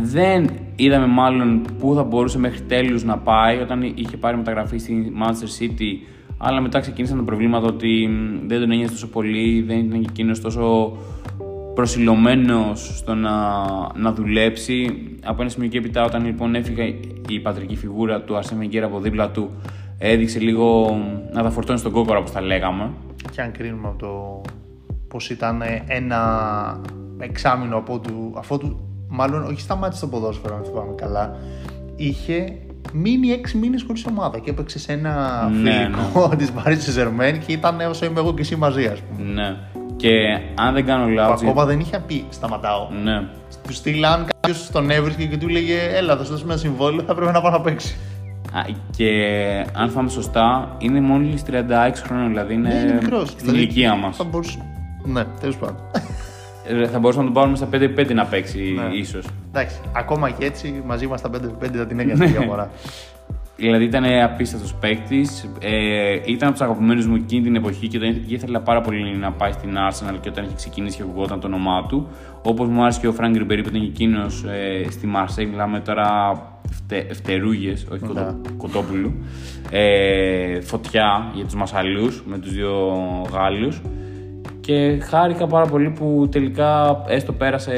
[0.00, 5.12] Δεν είδαμε μάλλον πού θα μπορούσε μέχρι τέλους να πάει όταν είχε πάρει μεταγραφή στη
[5.22, 9.78] Manchester City αλλά μετά ξεκίνησαν τα προβλήματα ότι μ, δεν τον ένιωσε τόσο πολύ, δεν
[9.78, 10.96] ήταν και εκείνος τόσο
[11.74, 15.02] προσιλωμένος στο να, να δουλέψει.
[15.24, 16.94] Από ένα σημείο και έπειτα όταν λοιπόν έφυγε
[17.28, 19.50] η πατρική φιγούρα του Αρσέν Wenger από δίπλα του
[19.98, 22.90] έδειξε λίγο μ, να τα φορτώνει στον κόκορα όπως τα λέγαμε.
[23.32, 24.42] Και αν κρίνουμε από το
[25.08, 26.80] πώς ήταν ένα
[27.18, 31.36] εξάμεινο από του, αφού του, μάλλον όχι σταμάτησε το ποδόσφαιρο, αν θυμάμαι καλά,
[31.96, 32.58] είχε
[33.00, 37.52] μείνει έξι μήνες χωρίς ομάδα και έπαιξε σε ένα Ναι, φιλικό της Paris Saint-Germain και
[37.52, 39.32] ήταν όσο είμαι εγώ και εσύ μαζί, ας πούμε.
[39.32, 39.56] Ναι.
[39.96, 40.10] Και
[40.54, 41.42] αν δεν κάνω Που λάθος...
[41.42, 42.88] ακόμα δεν είχε πει σταματάω.
[43.04, 43.22] Ναι.
[43.66, 47.02] Του στείλα αν κάποιος τον έβρισκε και του λέγε Έλα, θα σου δώσουμε ένα συμβόλαιο,
[47.06, 47.96] θα πρέπει να πάει να παίξει.
[48.52, 48.60] Α,
[48.96, 49.10] Και
[49.72, 51.50] αν θυμάμαι σωστά, είναι μόλις 36
[52.06, 53.28] χρόνων, δηλαδή είναι, Ναι, είναι μικρός.
[53.28, 54.16] στην ηλικία μας.
[54.16, 54.58] Θα μπορούσε.
[55.04, 55.76] Ναι, τέλος πάντων.
[56.90, 58.94] Θα μπορούσαμε να τον πάρουμε στα 5-5 να παίξει, Ναι.
[58.96, 59.26] ίσως.
[59.48, 62.70] Εντάξει, ακόμα και έτσι μαζί μας τα 5-5 θα την έκανε η διαφορά.
[63.58, 65.50] Δηλαδή ήταν απίστευτος παίκτης.
[65.60, 69.32] Ε, ήταν από τους αγαπημένους μου εκείνη την εποχή και τον ήθελα πάρα πολύ να
[69.32, 72.08] πάει στην Arsenal και όταν είχε ξεκινήσει και ακουγόταν το όνομά του.
[72.42, 75.46] Όπως μου άρεσε και ο Φράγκ Ριμπερί που ήταν και εκείνος ε, στη Μαρσέη.
[75.46, 76.32] Μιλάμε τώρα
[76.70, 78.08] φτε, φτερούγες, όχι Ναι.
[78.08, 79.12] κοτό, κοτόπουλου.
[79.70, 82.72] Ε, φωτιά για τους Μασαλούς με τους δύο
[83.32, 83.80] Γάλλους.
[84.66, 87.74] Και χάρηκα πάρα πολύ που τελικά έστω πέρασε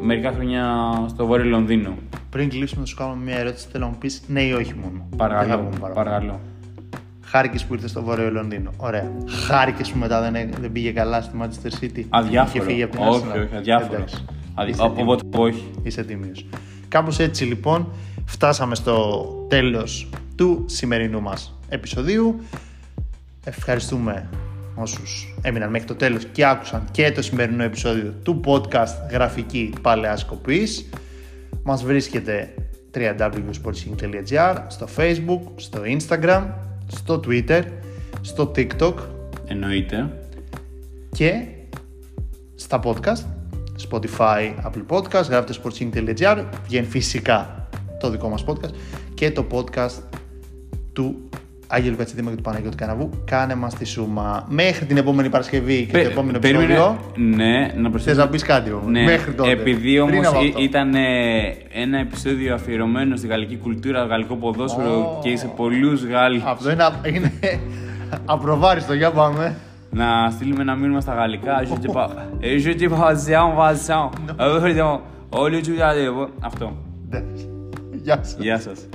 [0.00, 1.94] μερικά χρόνια στο Βόρειο Λονδίνο.
[2.30, 3.66] Πριν κλείσουμε, να σου κάνω μια ερώτηση.
[3.72, 4.90] Θέλω να μου πεις ναι ή όχι μόνο.
[4.92, 5.62] Δεν θα Παρακαλώ.
[5.62, 6.04] πούμε παραπάνω.
[6.10, 6.40] παρακαλώ.
[7.24, 8.70] Χάρηκες που ήρθες στο Βόρειο Λονδίνο.
[8.76, 9.12] Ωραία.
[9.46, 12.02] Χάρηκες που μετά δεν, δεν πήγε καλά στη Manchester City.
[12.08, 12.64] Αδιάφορο.
[12.64, 13.44] Είχε φύγει από την όχι, Arsenal.
[13.46, 13.94] όχι, αδιάφορος.
[13.94, 14.24] Εντάξει.
[14.54, 14.70] Αδι...
[14.70, 15.48] Είσαι Οπότε τίμιος.
[15.48, 15.70] όχι.
[15.82, 16.46] Είσαι τίμιος.
[16.88, 17.88] Κάπως έτσι λοιπόν
[18.24, 22.40] φτάσαμε στο τέλος του σημερινού μας επεισοδίου.
[23.44, 24.28] Ευχαριστούμε
[24.74, 30.24] όσους έμειναν μέχρι το τέλος και άκουσαν και το σημερινό επεισόδιο του podcast Γραφική Παλαιάς
[30.24, 30.88] Κοπής.
[31.62, 32.54] Μας βρίσκεται
[32.94, 36.44] www.sportsing.gr στο facebook, στο instagram,
[36.86, 37.62] στο twitter,
[38.20, 38.94] στο tiktok
[39.46, 40.18] Εννοείται.
[41.12, 41.44] και
[42.54, 43.24] στα podcast
[43.90, 47.68] Spotify, Apple Podcast, γράφτε sportsing.gr βγαίνει φυσικά
[48.00, 48.74] το δικό μας podcast
[49.14, 50.02] και το podcast
[50.92, 51.28] του
[51.74, 55.92] Άγγελου Κατσιδήμα και του Παναγιώτη Καναβού κάνε μας τη σούμα μέχρι την επόμενη Παρασκευή και
[55.92, 58.18] το Πε- επόμενο περίμενε- επεισόδιο Ναι, να θες προσθέσω.
[58.20, 60.60] να πεις κάτι όμως Ναι, μέχρι τότε επειδή Πριν όμως από αυτό.
[60.62, 61.00] ήταν ε,
[61.72, 65.20] ένα επεισόδιο αφιερωμένο στη γαλλική κουλτούρα, γαλλικό ποδόσφαιρο Ω.
[65.22, 66.40] και σε πολλούς Γάλλου.
[66.44, 66.84] αυτό είναι,
[67.16, 67.32] είναι
[68.24, 69.56] απροβάριστο για πάμε
[69.90, 71.62] να στείλουμε ένα μήνυμα στα γαλλικά.
[71.62, 72.08] Je te pa-
[72.40, 74.08] ε, je te pasiam, pasiam.
[74.76, 74.82] Ε,
[75.28, 75.72] Όλοι του
[76.40, 76.76] Αυτό.
[77.10, 77.48] Εντάξει.
[78.02, 78.36] Γεια σας.
[78.40, 78.88] Γεια σας.